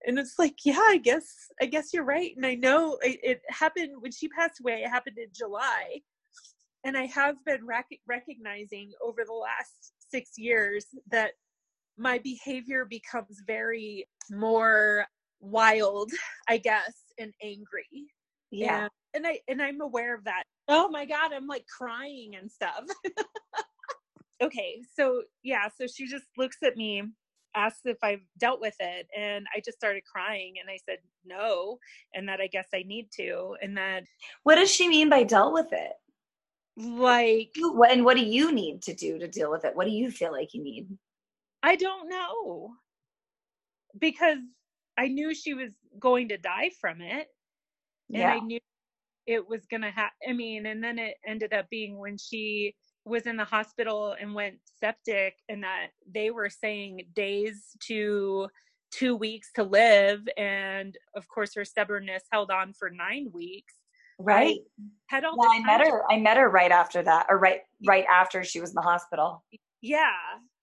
[0.05, 1.25] and it's like yeah i guess
[1.61, 4.89] i guess you're right and i know it, it happened when she passed away it
[4.89, 5.99] happened in july
[6.83, 11.31] and i have been rec- recognizing over the last six years that
[11.97, 15.05] my behavior becomes very more
[15.39, 16.11] wild
[16.47, 18.07] i guess and angry.
[18.51, 18.87] Yeah.
[19.13, 20.43] and, and i and i'm aware of that.
[20.67, 22.83] Oh my god i'm like crying and stuff.
[24.39, 27.01] Okay so yeah so she just looks at me
[27.57, 31.77] asks if i've dealt with it and i just started crying and i said no
[32.13, 34.03] and that i guess i need to and that
[34.43, 35.93] What does she mean by dealt with it?
[36.77, 37.55] like
[37.89, 39.75] And what do you need to do to deal with it?
[39.75, 40.87] What do you feel like you need?
[41.63, 42.71] i don't know
[43.99, 44.37] because
[44.97, 47.27] i knew she was going to die from it
[48.13, 48.33] and Yeah.
[48.35, 48.59] I knew
[49.25, 50.15] it was gonna happen.
[50.29, 52.73] I mean, and then it ended up being when she
[53.07, 58.47] was in the hospital and went septic, and that they were saying days to
[58.91, 63.73] two weeks to live, and of course her stubbornness held on for nine weeks.
[64.19, 64.59] Right.
[65.07, 66.03] Had all the I met her.
[66.11, 69.43] I met her right after that, or right right after she was in the hospital.
[69.81, 70.11] yeah,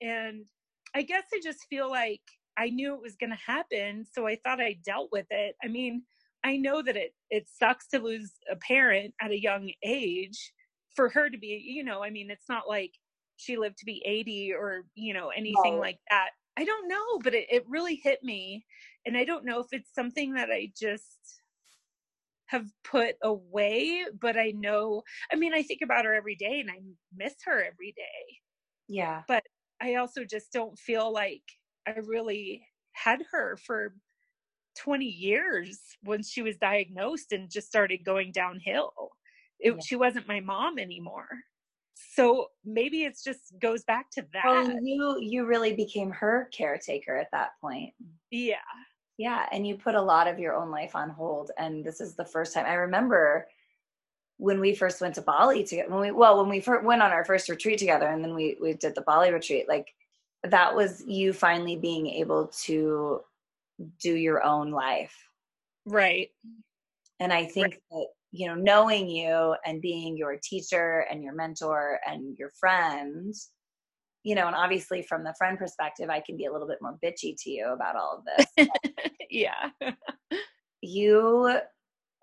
[0.01, 0.47] and
[0.95, 2.23] I guess I just feel like
[2.59, 5.55] I knew it was gonna happen, so I thought I dealt with it.
[5.63, 6.03] I mean,
[6.45, 10.53] I know that it it sucks to lose a parent at a young age.
[10.95, 12.95] For her to be, you know, I mean, it's not like
[13.37, 15.79] she lived to be 80 or, you know, anything Right.
[15.79, 16.31] like that.
[16.57, 18.67] I don't know, but it, it really hit me.
[19.05, 21.43] And I don't know if it's something that I just
[22.47, 26.71] have put away, but I know, I mean, I think about her every day and
[26.71, 26.81] I
[27.13, 28.39] miss her every day.
[28.89, 29.25] Yeah.
[29.27, 29.45] But
[29.81, 31.45] I also just don't feel like
[31.87, 33.97] I really had her for
[34.77, 39.11] 20 years when she was diagnosed and just started going downhill.
[39.61, 39.81] It, Yeah.
[39.87, 41.29] She wasn't my mom anymore.
[41.95, 44.45] So maybe it's just goes back to that.
[44.45, 47.95] Well, you you really became her caretaker at that point.
[48.31, 48.57] yeah.
[49.17, 51.53] Yeah, and you put a lot of your own life on hold.
[51.57, 53.47] And this is the first time I remember
[54.39, 55.89] when we first went to Bali together.
[55.91, 58.57] When we well, when we first went on our first retreat together, and then we
[58.61, 59.69] we did the Bali retreat.
[59.69, 59.95] Like
[60.43, 63.21] that was you finally being able to
[64.01, 65.17] do your own life.
[65.87, 66.31] Right.
[67.21, 72.01] And I think that you know, knowing you and being your teacher and your mentor
[72.05, 73.33] and your friend,
[74.25, 76.99] you know, and obviously from the friend perspective, I can be a little bit more
[77.05, 78.69] bitchy to you about all of this.
[79.31, 79.71] yeah.
[80.81, 81.59] you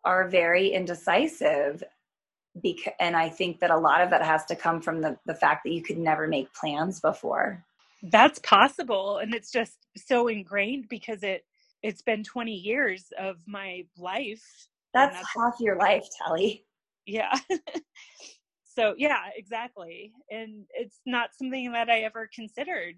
[0.03, 1.84] are very indecisive
[2.62, 5.34] because and i think that a lot of that has to come from the, the
[5.34, 7.64] fact that you could never make plans before
[8.03, 9.20] That's possible.
[9.20, 11.45] And it's just so ingrained because it
[11.84, 14.68] it's been 20 years of my life.
[14.94, 16.66] And that's half your life tally
[17.06, 17.36] yeah.
[18.74, 20.14] So yeah exactly.
[20.32, 22.96] And it's not something that i ever considered.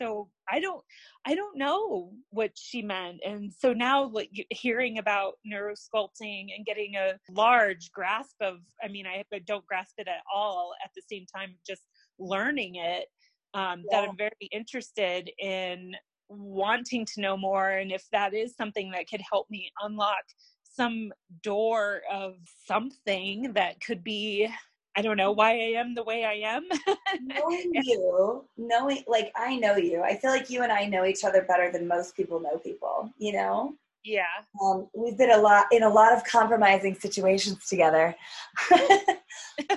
[0.00, 0.80] So i don't
[1.26, 3.18] i don't know what she meant.
[3.26, 9.08] And so now like hearing about neurosculpting and getting a large grasp of i mean
[9.08, 11.82] i don't grasp it at all at the same time just
[12.20, 13.06] learning it
[13.54, 15.96] um, that i'm very interested in
[16.28, 17.70] wanting to know more.
[17.70, 20.24] And if that is something that could help me unlock
[20.68, 21.12] some
[21.42, 24.48] door of something that could be
[24.96, 26.68] I don't know why I am the way I am.
[27.20, 31.24] knowing you knowing like i know you i feel like you and i know each
[31.24, 34.24] other better than most people know people you know yeah.
[34.62, 38.14] um, we've been a lot in a lot of compromising situations together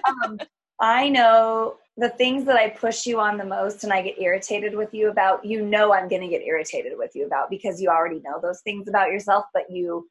[0.05, 0.39] um,
[0.79, 4.75] i know the things that i push you on the most and i get irritated
[4.75, 7.89] with you about you know i'm going to get irritated with you about because you
[7.89, 10.07] already know those things about yourself but you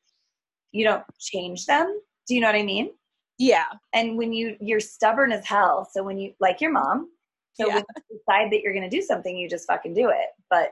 [0.73, 2.91] you don't change them do you know what i mean
[3.39, 3.67] Yeah.
[3.93, 7.11] and when you you're stubborn as hell so when you like your mom
[7.55, 7.75] so Yeah.
[7.77, 10.71] when you decide that you're going to do something you just fucking do it but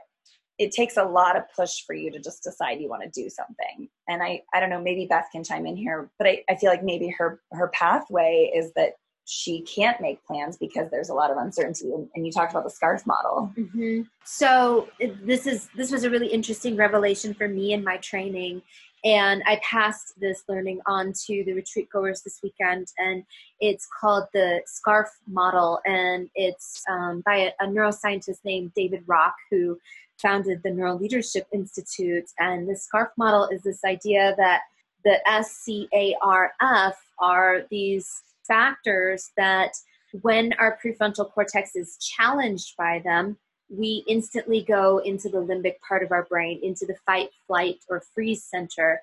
[0.57, 3.29] it takes a lot of push for you to just decide you want to do
[3.29, 6.55] something and i i don't know maybe beth can chime in here but i, I
[6.55, 8.93] feel like maybe her her pathway is that
[9.29, 11.93] she can't make plans because there's a lot of uncertainty.
[11.93, 13.53] And, and you talked about the scarf model.
[13.55, 14.01] Mm-hmm.
[14.25, 14.89] So
[15.23, 18.63] this is this was a really interesting revelation for me in my training,
[19.03, 22.87] and I passed this learning on to the retreat goers this weekend.
[22.97, 23.23] And
[23.59, 29.35] it's called the scarf model, and it's um, by a, a neuroscientist named David Rock
[29.49, 29.79] who
[30.17, 32.25] founded the Neuro Leadership Institute.
[32.39, 34.61] And the scarf model is this idea that
[35.05, 39.73] the SCARF are these factors that
[40.21, 43.37] when our prefrontal cortex is challenged by them,
[43.69, 48.03] we instantly go into the limbic part of our brain, into the fight, flight, or
[48.13, 49.01] freeze center.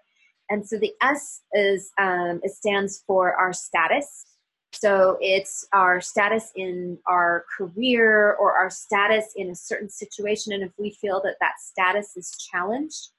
[0.50, 4.26] And so the S is um, it stands for our status.
[4.72, 10.52] So it's our status in our career or our status in a certain situation.
[10.52, 13.10] And if we feel that that status is challenged,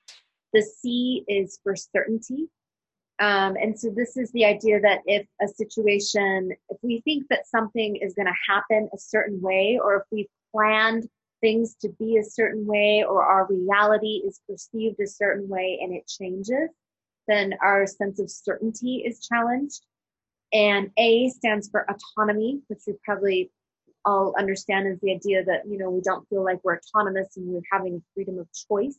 [0.53, 2.49] the C is for certainty.
[3.19, 7.47] Um, and so this is the idea that if a situation, if we think that
[7.47, 11.07] something is going to happen a certain way, or if we've planned
[11.41, 15.93] things to be a certain way, or our reality is perceived a certain way and
[15.93, 16.69] it changes,
[17.27, 19.85] then our sense of certainty is challenged.
[20.53, 23.51] And A stands for autonomy, which we probably
[24.05, 27.47] all understand is the idea that, you know, we don't feel like we're autonomous and
[27.47, 28.97] we're having freedom of choice.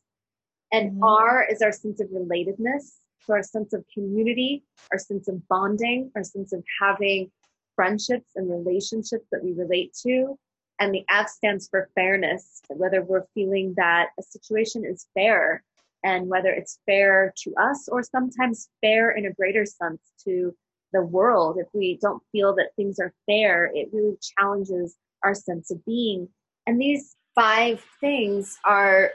[0.70, 1.05] And mm-hmm.
[1.05, 2.99] R is our sense of relatedness.
[3.24, 7.30] So our sense of community, our sense of bonding, our sense of having
[7.74, 10.39] friendships and relationships that we relate to.
[10.81, 15.64] And the F stands for fairness, whether we're feeling that a situation is fair
[16.05, 20.55] and whether it's fair to us or sometimes fair in a greater sense to
[20.93, 21.59] the world.
[21.59, 26.29] If we don't feel that things are fair, it really challenges our sense of being.
[26.66, 29.11] And these five things are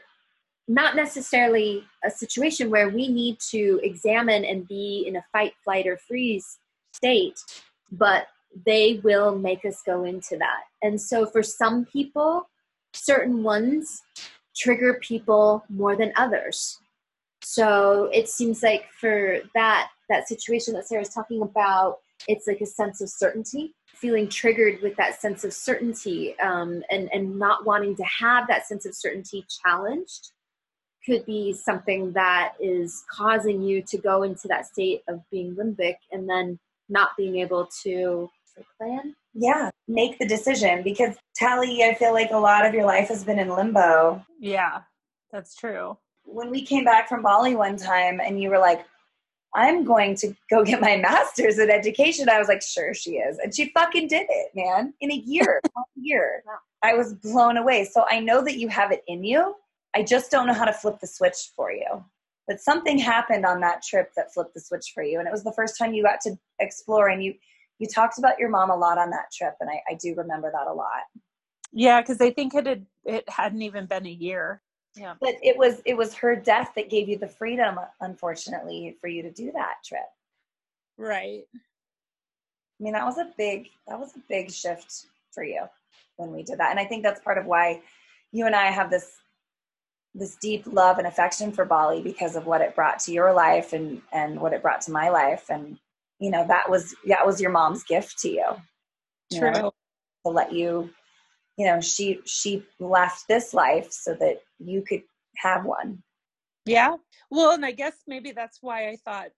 [0.67, 5.87] not necessarily a situation where we need to examine and be in a fight, flight,
[5.87, 6.57] or freeze
[6.93, 7.39] state,
[7.91, 8.27] but
[8.65, 10.63] they will make us go into that.
[10.81, 12.49] And so for some people,
[12.93, 14.01] certain ones
[14.55, 16.79] trigger people more than others.
[17.41, 21.97] So it seems like for that that situation that Sarah's talking about,
[22.27, 27.09] it's like a sense of certainty, feeling triggered with that sense of certainty, um, and
[27.11, 30.31] and not wanting to have that sense of certainty challenged
[31.05, 35.95] could be something that is causing you to go into that state of being limbic
[36.11, 36.57] and then
[36.89, 38.29] not being able to
[38.77, 39.15] plan.
[39.33, 43.23] Yeah, make the decision because Tally, I feel like a lot of your life has
[43.23, 44.23] been in limbo.
[44.39, 44.81] Yeah,
[45.31, 45.97] that's true.
[46.25, 48.85] When we came back from Bali one time and you were like,
[49.55, 52.29] I'm going to go get my master's in education.
[52.29, 53.37] I was like, sure, she is.
[53.39, 56.43] And she fucking did it, man, in a year, a year.
[56.81, 57.85] I was blown away.
[57.85, 59.55] So I know that you have it in you.
[59.95, 62.03] I just don't know how to flip the switch for you.
[62.47, 65.19] But something happened on that trip that flipped the switch for you.
[65.19, 67.35] And it was the first time you got to explore and you
[67.83, 70.49] you talked about your mom a lot on that trip and I, I do remember
[70.49, 71.03] that a lot.
[71.73, 74.61] Yeah, because I think it had it hadn't even been a year.
[74.95, 75.15] Yeah.
[75.19, 79.21] But it was it was her death that gave you the freedom, unfortunately, for you
[79.23, 80.01] to do that trip.
[80.97, 81.43] Right.
[81.53, 85.63] I mean, that was a big that was a big shift for you
[86.15, 86.71] when we did that.
[86.71, 87.81] And I think that's part of why
[88.31, 89.17] you and I have this
[90.15, 93.73] this deep love and affection for Bali because of what it brought to your life
[93.73, 95.77] and and what it brought to my life and
[96.23, 98.45] you know that was that was your mom's gift to you,
[99.29, 99.51] you true.
[99.51, 99.73] know,
[100.25, 100.89] to let you
[101.57, 105.01] you know she she left this life so that you could
[105.35, 106.01] have one.
[106.65, 106.95] Yeah.
[107.29, 109.31] Well and i guess maybe that's why i thought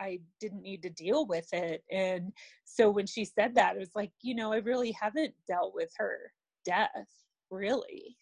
[0.00, 1.84] i didn't need to deal with it.
[1.90, 2.32] And
[2.64, 5.92] so when she said that it was like you know i really haven't dealt with
[5.98, 6.32] her
[6.64, 7.10] death
[7.50, 8.16] really.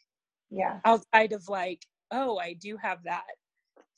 [0.51, 0.81] Yeah.
[0.85, 3.27] Outside of like oh, I do have that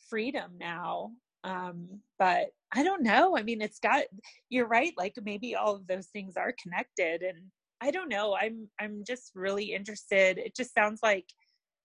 [0.09, 1.12] freedom now.
[1.45, 3.37] Um, but I don't know.
[3.37, 4.05] I mean, it's got,
[4.49, 4.93] you're right.
[4.97, 7.39] Like maybe all of those things are connected and
[7.81, 8.37] I don't know.
[8.41, 10.39] I'm, I'm just really interested.
[10.39, 11.27] It just sounds like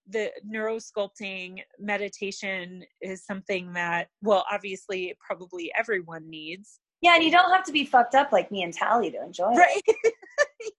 [0.08, 6.80] the neurosculpting meditation is something that, well, obviously probably everyone needs.
[7.02, 9.54] Yeah, and you don't have to be fucked up like me and Tally to enjoy
[9.54, 9.58] it.
[9.58, 9.82] Right.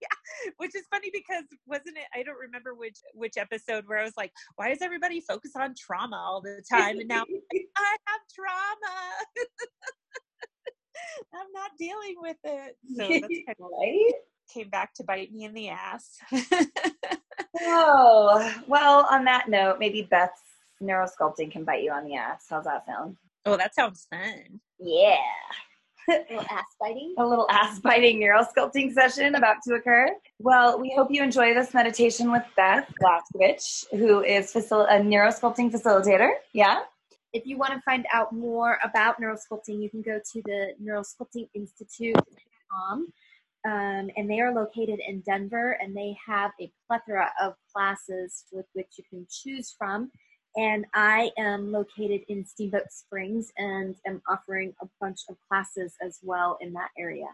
[0.02, 0.15] yeah.
[0.58, 4.16] Which is funny because wasn't it I don't remember which which episode where I was
[4.16, 6.98] like, why does everybody focus on trauma all the time?
[6.98, 7.24] And now
[7.76, 8.96] I have trauma.
[11.34, 12.76] I'm not dealing with it.
[12.96, 14.12] So that's kind of right?
[14.52, 16.18] came back to bite me in the ass.
[17.60, 20.40] oh, well, on that note, maybe Beth's
[20.82, 22.46] neurosculpting can bite you on the ass.
[22.48, 23.16] How's that sound?
[23.44, 24.60] Oh, that sounds fun.
[24.78, 25.16] Yeah
[26.08, 27.14] a little ass biting.
[27.18, 30.08] a little ass biting neurosculpting session about to occur.
[30.38, 35.70] Well, we hope you enjoy this meditation with Beth Blaskowicz, who is facil- a neurosculpting
[35.70, 36.30] facilitator.
[36.52, 36.80] Yeah.
[37.32, 43.08] If you want to find out more about neurosculpting, you can go to the neurosculptinginstitute.com.
[43.66, 48.66] um, and they are located in Denver, and they have a plethora of classes with
[48.74, 50.10] which you can choose from.
[50.56, 56.18] And I am located in Steamboat Springs and am offering a bunch of classes as
[56.22, 57.26] well in that area.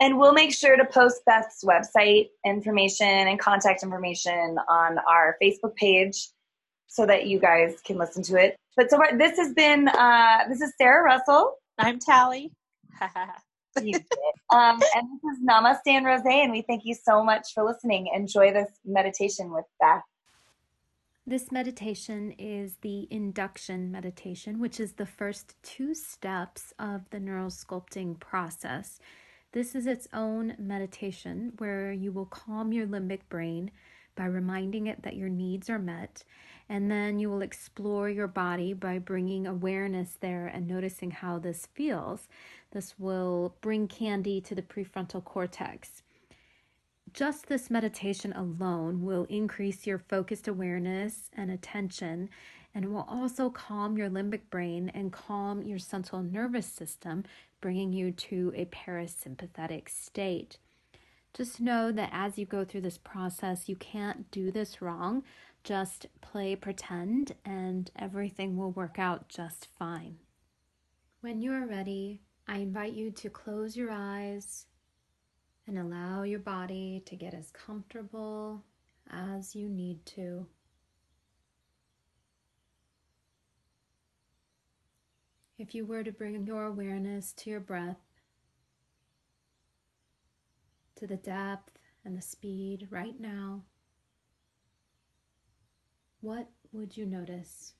[0.00, 5.76] And we'll make sure to post Beth's website information and contact information on our Facebook
[5.76, 6.28] page
[6.88, 8.56] so that you guys can listen to it.
[8.76, 11.54] But so far, this has been uh, this is Sarah Russell.
[11.78, 12.52] I'm Tally.
[14.52, 18.10] um, and this is Namaste and Rose, and we thank you so much for listening.
[18.14, 20.02] Enjoy this meditation with Beth.
[21.24, 28.18] This meditation is the induction meditation, which is the first two steps of the neurosculpting
[28.18, 28.98] process.
[29.52, 33.70] This is its own meditation where you will calm your limbic brain
[34.16, 36.24] by reminding it that your needs are met.
[36.68, 41.68] And then you will explore your body by bringing awareness there and noticing how this
[41.72, 42.26] feels.
[42.72, 46.02] This will bring candy to the prefrontal cortex.
[47.12, 52.30] Just this meditation alone will increase your focused awareness and attention
[52.74, 57.24] and will also calm your limbic brain and calm your central nervous system,
[57.60, 60.56] bringing you to a parasympathetic state.
[61.34, 65.22] Just know that as you go through this process, you can't do this wrong.
[65.64, 70.16] Just play pretend, and everything will work out just fine.
[71.20, 74.66] When you are ready, I invite you to close your eyes
[75.66, 78.64] and allow your body to get as comfortable
[79.10, 80.46] as you need to.
[85.58, 88.00] If you were to bring your awareness to your breath,
[90.96, 93.62] to the depth and the speed right now,
[96.20, 97.74] what would you notice?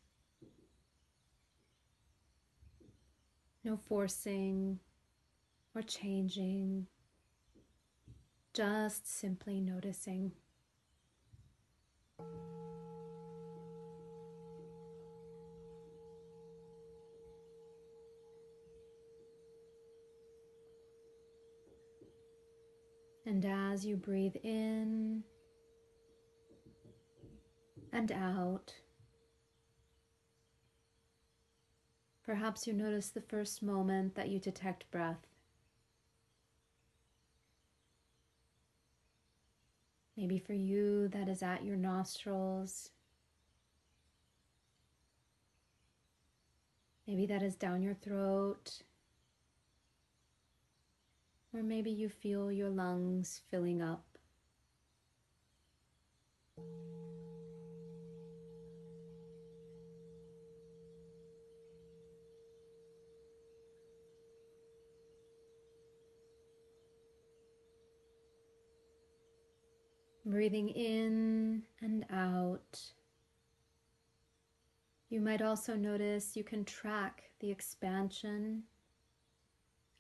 [3.65, 4.79] No forcing
[5.75, 6.87] or changing,
[8.53, 10.33] just simply noticing.
[23.25, 25.23] And as you breathe in
[27.93, 28.75] and out,
[32.25, 35.32] perhaps you notice the first moment that you detect breath.
[40.17, 42.91] Maybe for you, that is at your nostrils.
[47.07, 48.83] Maybe that is down your throat.
[51.55, 54.05] Or maybe you feel your lungs filling up.
[70.25, 72.81] Breathing in and out.
[75.11, 78.63] You might also notice you can track the expansion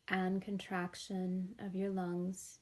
[0.08, 2.60] and contraction of your lungs.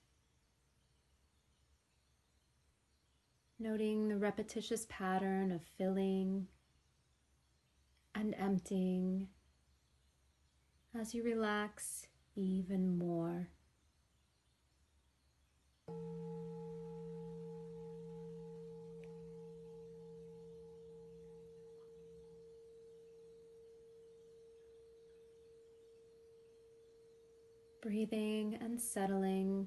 [3.58, 6.46] Noting the repetitious pattern of filling
[8.14, 9.28] and emptying
[10.98, 13.48] as you relax even more.
[27.81, 29.66] Breathing and settling.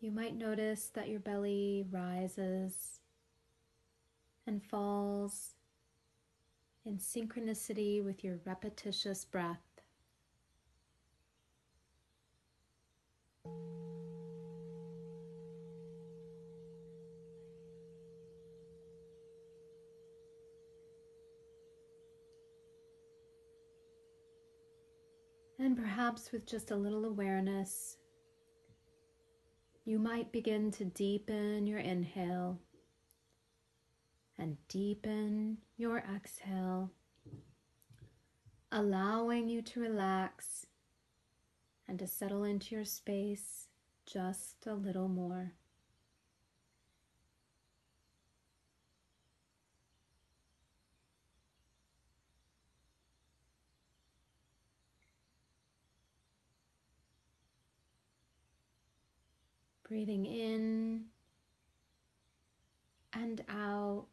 [0.00, 3.00] You might notice that your belly rises
[4.46, 5.54] and falls
[6.84, 9.58] in synchronicity with your repetitious breath.
[25.76, 27.98] Perhaps with just a little awareness,
[29.84, 32.58] you might begin to deepen your inhale
[34.38, 36.92] and deepen your exhale,
[38.72, 40.64] allowing you to relax
[41.86, 43.68] and to settle into your space
[44.06, 45.52] just a little more.
[59.88, 61.04] Breathing in
[63.12, 64.06] and out.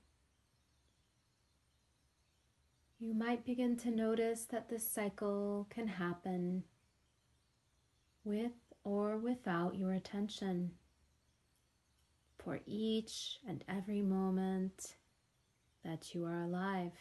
[3.00, 6.64] You might begin to notice that this cycle can happen
[8.24, 8.52] with
[8.84, 10.72] or without your attention
[12.38, 14.96] for each and every moment
[15.84, 16.92] that you are alive.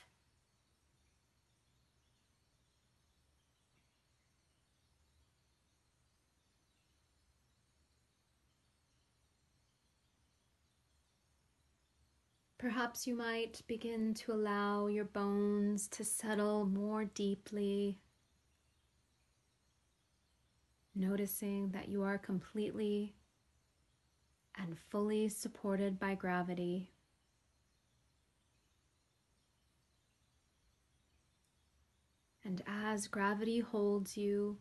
[12.62, 17.98] Perhaps you might begin to allow your bones to settle more deeply,
[20.94, 23.16] noticing that you are completely
[24.56, 26.92] and fully supported by gravity.
[32.44, 34.58] And as gravity holds you,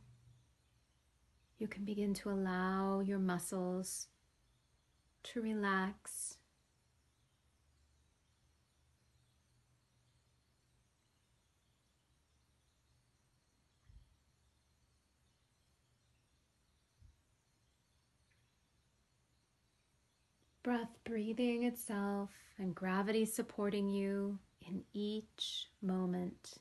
[1.59, 4.07] you can begin to allow your muscles
[5.25, 6.39] to relax.
[20.71, 26.59] Breath breathing itself and gravity supporting you in each moment.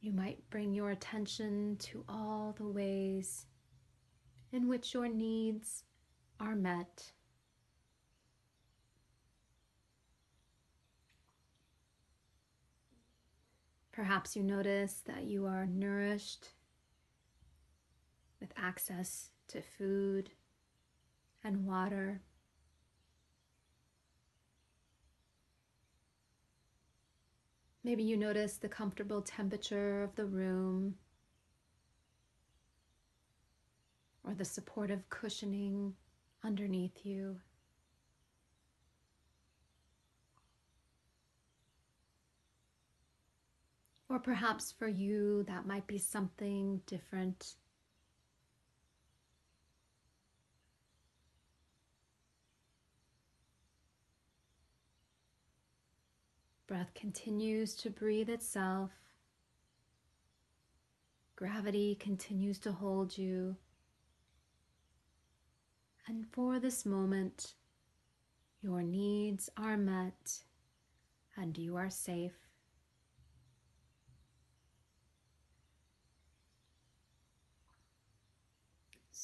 [0.00, 3.46] You might bring your attention to all the ways
[4.52, 5.82] in which your needs
[6.38, 7.10] are met.
[13.98, 16.50] Perhaps you notice that you are nourished
[18.40, 20.30] with access to food
[21.42, 22.20] and water.
[27.82, 30.94] Maybe you notice the comfortable temperature of the room
[34.22, 35.94] or the supportive cushioning
[36.44, 37.40] underneath you.
[44.10, 47.56] Or perhaps for you, that might be something different.
[56.66, 58.90] Breath continues to breathe itself.
[61.36, 63.56] Gravity continues to hold you.
[66.06, 67.54] And for this moment,
[68.62, 70.40] your needs are met
[71.36, 72.47] and you are safe.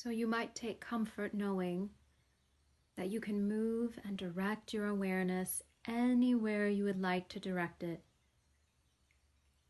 [0.05, 1.89] So you might take comfort knowing
[2.94, 8.02] that you can move and direct your awareness anywhere you would like to direct it,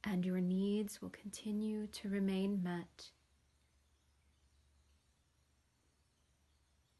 [0.02, 3.11] and your needs will continue to remain met.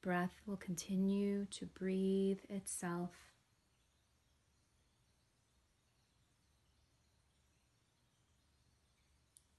[0.01, 3.11] Breath will continue to breathe itself.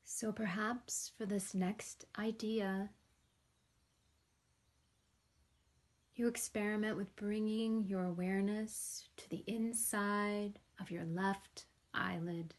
[0.06, 2.92] So perhaps for this next idea,
[6.18, 12.54] You experiment with bringing your awareness to the inside of your left eyelid.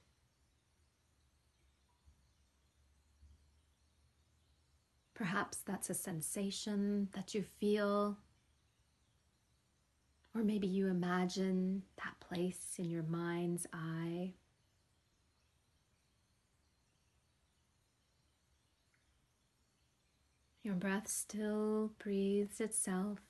[5.15, 8.19] Perhaps that's a sensation that you feel,
[10.35, 14.35] or maybe you imagine that place in your mind's eye.
[20.63, 23.21] Your breath still breathes itself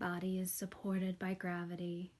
[0.00, 2.10] body is supported by gravity.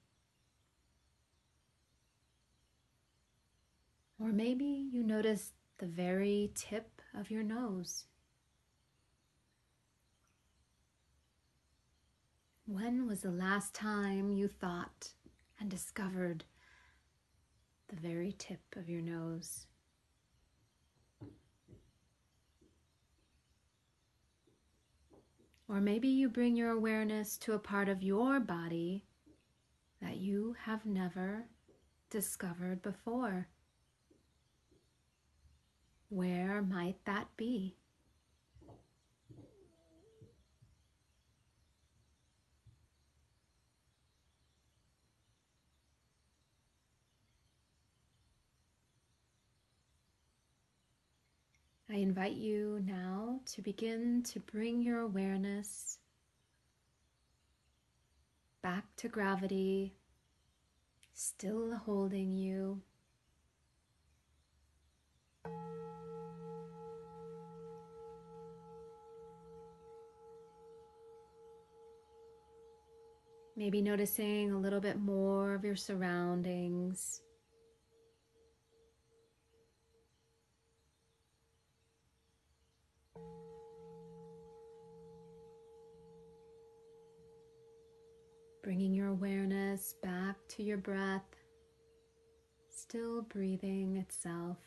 [4.19, 8.05] Or maybe you notice the very tip of your nose.
[12.67, 15.09] When was the last time you thought
[15.59, 16.45] and discovered
[17.89, 19.65] the very tip of your nose?
[25.71, 29.05] Or maybe you bring your awareness to a part of your body
[30.01, 31.45] that you have never
[32.09, 33.47] discovered before.
[36.09, 37.77] Where might that be?
[51.91, 55.97] I invite you now to begin to bring your awareness
[58.61, 59.93] back to gravity,
[61.13, 62.81] still holding you.
[73.57, 77.21] Maybe noticing a little bit more of your surroundings.
[88.71, 91.25] Bringing your awareness back to your breath,
[92.73, 94.59] still breathing itself.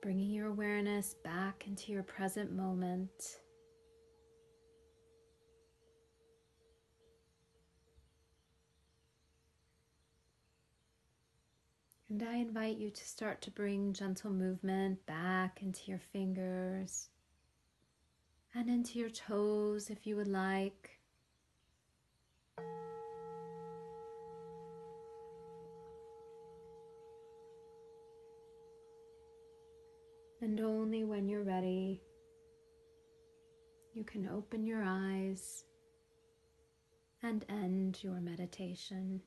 [0.00, 3.40] Bringing your awareness back into your present moment.
[12.12, 17.08] And I invite you to start to bring gentle movement back into your fingers
[18.54, 20.98] and into your toes if you would like.
[30.42, 32.02] And only when you're ready,
[33.94, 35.64] you can open your eyes
[37.22, 39.22] and end your meditation.